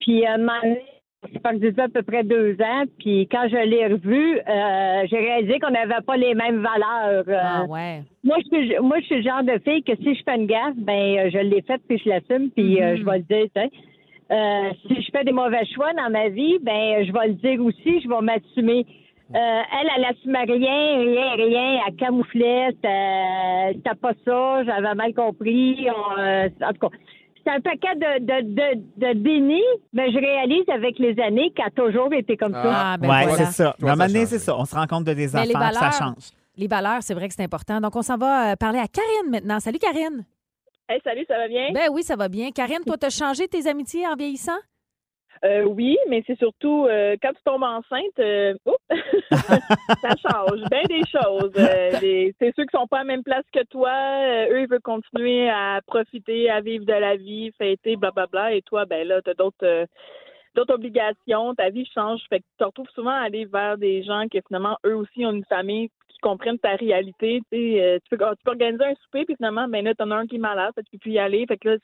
Puis 0.00 0.26
un 0.26 0.38
moment 0.38 0.52
donné, 0.62 0.80
perdu 1.42 1.58
de 1.60 1.70
vue 1.70 1.80
à 1.80 1.88
peu 1.88 2.02
près 2.02 2.22
deux 2.22 2.52
ans, 2.60 2.84
puis 2.98 3.26
quand 3.30 3.48
je 3.50 3.56
l'ai 3.56 3.86
revue, 3.86 4.38
euh, 4.38 5.06
j'ai 5.10 5.18
réalisé 5.18 5.58
qu'on 5.58 5.70
n'avait 5.70 6.02
pas 6.06 6.16
les 6.16 6.34
mêmes 6.34 6.62
valeurs. 6.62 7.24
Ah 7.42 7.64
ouais. 7.64 8.02
moi, 8.22 8.36
je 8.40 8.56
suis, 8.56 8.78
moi, 8.80 9.00
je 9.00 9.06
suis 9.06 9.16
le 9.16 9.22
genre 9.22 9.42
de 9.42 9.58
fille 9.64 9.82
que 9.82 9.96
si 9.96 10.14
je 10.14 10.22
fais 10.24 10.36
une 10.36 10.46
gaffe, 10.46 10.76
ben, 10.76 11.30
je 11.30 11.38
l'ai 11.38 11.62
faite 11.62 11.80
puis 11.88 11.98
je 12.04 12.08
l'assume 12.10 12.50
puis 12.50 12.78
Mhm. 12.80 12.96
je 12.98 13.04
vais 13.04 13.18
le 13.18 13.24
dire. 13.24 13.46
tu 13.54 13.60
sais. 13.62 13.70
Euh, 14.30 14.70
si 14.86 15.02
je 15.02 15.10
fais 15.10 15.24
des 15.24 15.32
mauvais 15.32 15.64
choix 15.74 15.92
dans 15.94 16.10
ma 16.10 16.28
vie, 16.28 16.58
ben, 16.60 17.02
je 17.06 17.10
vais 17.12 17.28
le 17.28 17.34
dire 17.34 17.64
aussi, 17.64 18.00
je 18.02 18.08
vais 18.08 18.20
m'assumer. 18.20 18.84
Euh, 19.34 19.36
elle, 19.80 19.88
elle 19.96 20.04
assumait 20.06 20.44
rien, 20.44 20.98
rien, 21.00 21.30
rien. 21.34 21.80
Elle 21.86 21.96
camouflait. 21.96 22.68
C'était 22.76 23.72
c'était 23.74 23.94
pas 24.00 24.12
ça. 24.24 24.64
J'avais 24.64 24.94
mal 24.94 25.12
compris. 25.14 25.86
On, 25.90 26.18
euh, 26.18 26.48
en 26.62 26.72
tout 26.72 26.88
cas, 26.88 26.96
c'est 27.44 27.50
un 27.52 27.60
paquet 27.60 27.94
de, 27.96 28.20
de, 28.24 28.54
de, 28.54 28.82
de 28.96 29.12
déni, 29.22 29.62
mais 29.92 30.10
je 30.12 30.18
réalise 30.18 30.68
avec 30.68 30.98
les 30.98 31.18
années 31.20 31.50
qu'elle 31.54 31.66
a 31.66 31.70
toujours 31.70 32.12
été 32.14 32.36
comme 32.36 32.52
ça. 32.52 32.62
Ah, 32.64 32.96
ben 32.98 33.08
ouais, 33.08 33.26
voilà. 33.26 33.44
c'est 33.46 33.52
ça. 33.52 33.74
Toi, 33.78 33.94
c'est 34.08 34.18
oui. 34.18 34.26
ça. 34.38 34.56
On 34.58 34.64
se 34.64 34.74
rend 34.74 34.86
compte 34.86 35.04
de 35.04 35.12
des 35.12 35.28
Mais 35.34 35.46
les 35.46 35.54
affaires, 35.56 35.72
ça 35.74 35.80
valeurs- 35.80 35.92
change. 35.98 36.24
Les 36.56 36.66
valeurs, 36.66 37.02
c'est 37.02 37.14
vrai 37.14 37.28
que 37.28 37.34
c'est 37.34 37.44
important. 37.44 37.80
Donc, 37.80 37.94
on 37.96 38.02
s'en 38.02 38.16
va 38.16 38.52
euh, 38.52 38.56
parler 38.56 38.78
à 38.80 38.86
Karine 38.88 39.30
maintenant. 39.30 39.60
Salut, 39.60 39.78
Karine. 39.78 40.24
Hey, 40.88 41.00
salut, 41.04 41.24
ça 41.28 41.36
va 41.36 41.48
bien? 41.48 41.68
Ben 41.72 41.88
oui, 41.92 42.02
ça 42.02 42.16
va 42.16 42.28
bien. 42.28 42.50
Karine, 42.50 42.80
toi, 42.86 42.96
t'as 42.98 43.10
changé 43.10 43.46
tes 43.46 43.68
amitiés 43.68 44.06
en 44.06 44.16
vieillissant? 44.16 44.56
Euh, 45.44 45.64
oui, 45.64 45.96
mais 46.08 46.22
c'est 46.26 46.38
surtout 46.38 46.86
euh, 46.86 47.16
quand 47.22 47.32
tu 47.32 47.42
tombes 47.44 47.62
enceinte, 47.62 48.18
euh, 48.18 48.54
ça 49.30 50.14
change 50.16 50.60
bien 50.70 50.82
des 50.88 51.02
choses. 51.06 51.52
C'est 51.54 52.52
ceux 52.56 52.64
qui 52.64 52.76
sont 52.76 52.86
pas 52.86 52.98
à 52.98 53.00
la 53.00 53.04
même 53.04 53.22
place 53.22 53.44
que 53.52 53.64
toi. 53.64 53.90
eux, 54.50 54.62
ils 54.62 54.68
veulent 54.68 54.80
continuer 54.80 55.48
à 55.48 55.80
profiter, 55.86 56.50
à 56.50 56.60
vivre 56.60 56.84
de 56.84 56.92
la 56.92 57.16
vie, 57.16 57.52
fêter, 57.58 57.96
blablabla. 57.96 58.54
Et 58.54 58.62
toi, 58.62 58.84
ben 58.84 59.06
là, 59.06 59.22
t'as 59.22 59.34
d'autres 59.34 59.56
euh, 59.64 59.86
d'autres 60.54 60.74
obligations. 60.74 61.54
Ta 61.54 61.70
vie 61.70 61.88
change. 61.94 62.20
Fait 62.28 62.40
que 62.40 62.44
tu 62.44 62.58
te 62.58 62.64
retrouves 62.64 62.90
souvent 62.94 63.10
à 63.10 63.20
aller 63.20 63.44
vers 63.44 63.78
des 63.78 64.02
gens 64.02 64.26
qui, 64.28 64.40
finalement, 64.46 64.76
eux 64.84 64.96
aussi 64.96 65.24
ont 65.24 65.32
une 65.32 65.44
famille 65.44 65.90
qui 66.08 66.18
comprennent 66.20 66.58
ta 66.58 66.74
réalité. 66.74 67.42
Tu, 67.52 67.78
tu, 67.78 68.16
peux, 68.16 68.16
tu 68.16 68.44
peux 68.44 68.50
organiser 68.50 68.84
un 68.84 68.94
souper, 69.04 69.24
puis 69.24 69.36
finalement, 69.36 69.68
ben 69.68 69.84
là, 69.84 69.94
t'en 69.94 70.10
as 70.10 70.16
un 70.16 70.26
qui 70.26 70.36
est 70.36 70.38
malade, 70.38 70.72
fait 70.74 70.82
que 70.82 70.90
tu 70.90 70.98
peux 70.98 71.10
y 71.10 71.18
aller. 71.18 71.46
Fait 71.46 71.58
que 71.58 71.68
là, 71.68 71.76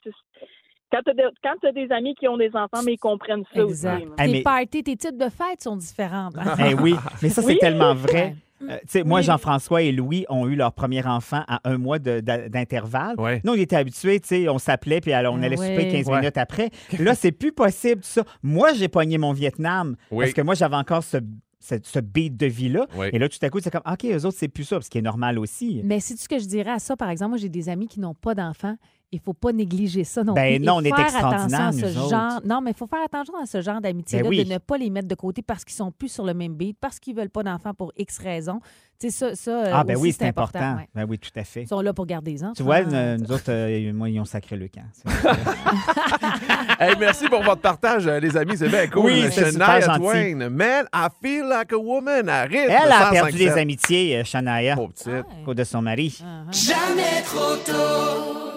quand 1.42 1.54
tu 1.61 1.66
as, 1.68 1.72
des 1.72 1.90
amis 1.92 2.14
qui 2.14 2.28
ont 2.28 2.37
des 2.37 2.50
enfants, 2.54 2.83
mais 2.85 2.94
ils 2.94 2.98
comprennent 2.98 3.44
ça 3.54 3.62
Exact. 3.62 4.02
aussi. 4.04 4.16
Tes 4.16 4.33
mais- 4.33 4.42
parties, 4.42 4.83
tes 4.83 4.96
types 4.96 5.16
de 5.16 5.28
fêtes 5.28 5.62
sont 5.62 5.76
différentes. 5.76 6.37
hein? 6.38 6.54
Eh 6.70 6.74
oui, 6.74 6.94
mais 7.22 7.28
ça, 7.28 7.42
c'est 7.42 7.48
Oui. 7.48 7.59
tellement 7.59 7.94
vrai. 7.94 8.37
Euh, 8.62 8.78
tu 8.83 8.85
sais, 8.88 9.04
moi, 9.04 9.18
Oui. 9.18 9.24
Jean-François 9.26 9.83
et 9.83 9.92
Louis 9.92 10.24
ont 10.30 10.46
eu 10.48 10.54
leur 10.57 10.72
premier 10.72 11.04
enfant 11.07 11.42
à 11.48 11.61
un 11.64 11.76
mois 11.76 11.98
d'intervalle. 11.98 13.14
Ouais. 13.18 13.40
Nous, 13.44 13.52
on 13.52 13.57
était 13.57 13.76
habitués, 13.76 14.20
tu 14.20 14.28
sais, 14.28 14.48
on 14.48 14.59
s'appelait, 14.59 15.00
puis 15.00 15.12
alors, 15.12 15.35
on 15.35 15.42
Ah 15.42 15.46
allait 15.46 15.57
souper 15.57 15.88
15 15.88 16.09
Ouais. 16.09 16.20
minutes 16.20 16.38
après. 16.38 16.70
Là, 16.98 17.14
c'est 17.14 17.33
plus 17.33 17.52
possible, 17.52 18.00
tout 18.02 18.09
ça. 18.09 18.24
Moi, 18.42 18.72
j'ai 18.74 18.88
pogné 18.88 19.18
mon 19.18 19.33
Vietnam, 19.33 19.96
Oui. 20.11 20.24
parce 20.24 20.33
que 20.35 20.42
moi, 20.42 20.54
j'avais 20.54 20.76
encore 20.76 21.02
ce, 21.02 21.18
ce, 21.61 21.74
ce 21.83 21.98
beat 21.98 22.37
de 22.37 22.46
vie-là. 22.46 22.87
Oui. 22.96 23.09
Et 23.12 23.18
là, 23.18 23.28
tout 23.28 23.38
à 23.42 23.50
coup, 23.50 23.59
c'est 23.61 23.70
comme, 23.70 23.83
OK, 23.90 24.04
eux 24.04 24.24
autres, 24.24 24.37
c'est 24.38 24.48
plus 24.48 24.64
ça, 24.64 24.80
ce 24.80 24.88
qui 24.88 24.98
est 24.98 25.02
normal 25.02 25.38
aussi. 25.38 25.80
Mais 25.85 26.00
c'est 26.00 26.16
ce 26.16 26.28
que 26.28 26.38
je 26.38 26.46
dirais 26.46 26.70
à 26.70 26.78
ça, 26.78 26.96
par 26.96 27.11
exemple, 27.11 27.30
moi 27.30 27.38
j'ai 27.38 27.48
des 27.48 27.68
amis 27.68 27.88
qui 27.88 28.00
n'ont 28.00 28.14
pas 28.14 28.35
d'enfants. 28.35 28.76
Il 29.14 29.20
faut 29.20 29.33
pas 29.33 29.53
négliger 29.53 30.03
ça 30.05 30.24
non 30.24 30.33
Ben 30.35 30.57
plus. 30.57 30.66
non, 30.66 30.74
on 30.77 30.81
est 30.83 30.88
faire 30.90 30.98
extraordinaires, 31.00 31.68
attention 31.68 31.87
à 31.87 31.90
ce 31.92 32.11
genre. 32.11 32.40
Non, 32.44 32.61
mais 32.61 32.72
il 32.72 32.77
faut 32.77 32.87
faire 32.88 33.05
attention 33.05 33.35
à 33.40 33.46
ce 33.46 33.61
genre 33.62 33.81
d'amitié-là, 33.81 34.24
Ben 34.24 34.29
oui. 34.29 34.44
de 34.44 34.53
ne 34.53 34.59
pas 34.59 34.77
les 34.77 34.90
mettre 34.90 35.07
de 35.09 35.14
côté 35.14 35.40
parce 35.42 35.64
qu'ils 35.64 35.77
sont 35.77 35.92
plus 35.92 36.09
sur 36.09 36.24
le 36.24 36.35
même 36.35 36.55
beat, 36.55 36.77
parce 36.81 36.98
qu'ils 36.98 37.14
veulent 37.14 37.31
pas 37.31 37.42
d'enfants 37.44 37.74
pour 37.74 37.92
X 37.96 38.18
raisons. 38.18 38.61
Tu 39.00 39.11
sais, 39.11 39.11
ça, 39.11 39.35
ça 39.35 39.50
euh, 39.50 39.70
ah, 39.72 39.85
ben 39.85 39.94
aussi, 39.94 40.03
oui, 40.03 40.12
c'est 40.16 40.27
important. 40.27 40.77
ouais. 40.77 40.88
Ben 40.94 41.05
oui, 41.09 41.18
tout 41.18 41.31
à 41.37 41.42
fait. 41.44 41.62
Ils 41.62 41.68
sont 41.68 41.81
là 41.81 41.92
pour 41.92 42.07
garder 42.07 42.31
les 42.33 42.44
enfants. 42.44 42.53
Tu 42.57 42.62
vois, 42.62 42.83
nous, 42.83 43.24
nous 43.24 43.33
autres, 43.33 43.44
euh, 43.50 43.92
moi, 43.92 44.09
ils 44.09 44.20
ont 44.20 44.24
sacré 44.24 44.57
le 44.57 44.68
camp. 44.68 44.83
Hey, 46.81 46.94
merci 46.98 47.29
pour 47.29 47.42
votre 47.42 47.61
partage, 47.61 48.07
euh, 48.07 48.18
les 48.18 48.37
amis. 48.37 48.57
C'est 48.57 48.68
bien 48.68 48.88
cool. 48.88 49.05
Oui, 49.07 49.24
c'est 49.31 49.53
super 49.53 49.66
Shania 49.66 49.87
gentil. 49.87 50.00
Twain. 50.00 50.50
Man, 50.50 50.87
I 50.92 51.07
feel 51.22 51.44
like 51.48 51.72
a 51.72 51.79
woman. 51.79 52.29
Arrête. 52.29 52.68
Elle 52.68 52.92
a 52.92 53.11
perdu 53.11 53.38
des 53.38 53.50
amitiés, 53.50 54.22
Shania, 54.24 54.74
Pauvre 54.74 54.92
petite. 54.92 55.07
Ouais. 55.07 55.22
au 55.46 55.55
de 55.55 55.64
son 55.64 55.83
mari. 55.83 56.18
Ah, 56.24 56.44
ah. 56.46 56.53
Jamais 56.53 57.22
trop 57.24 57.57
tôt. 57.64 58.54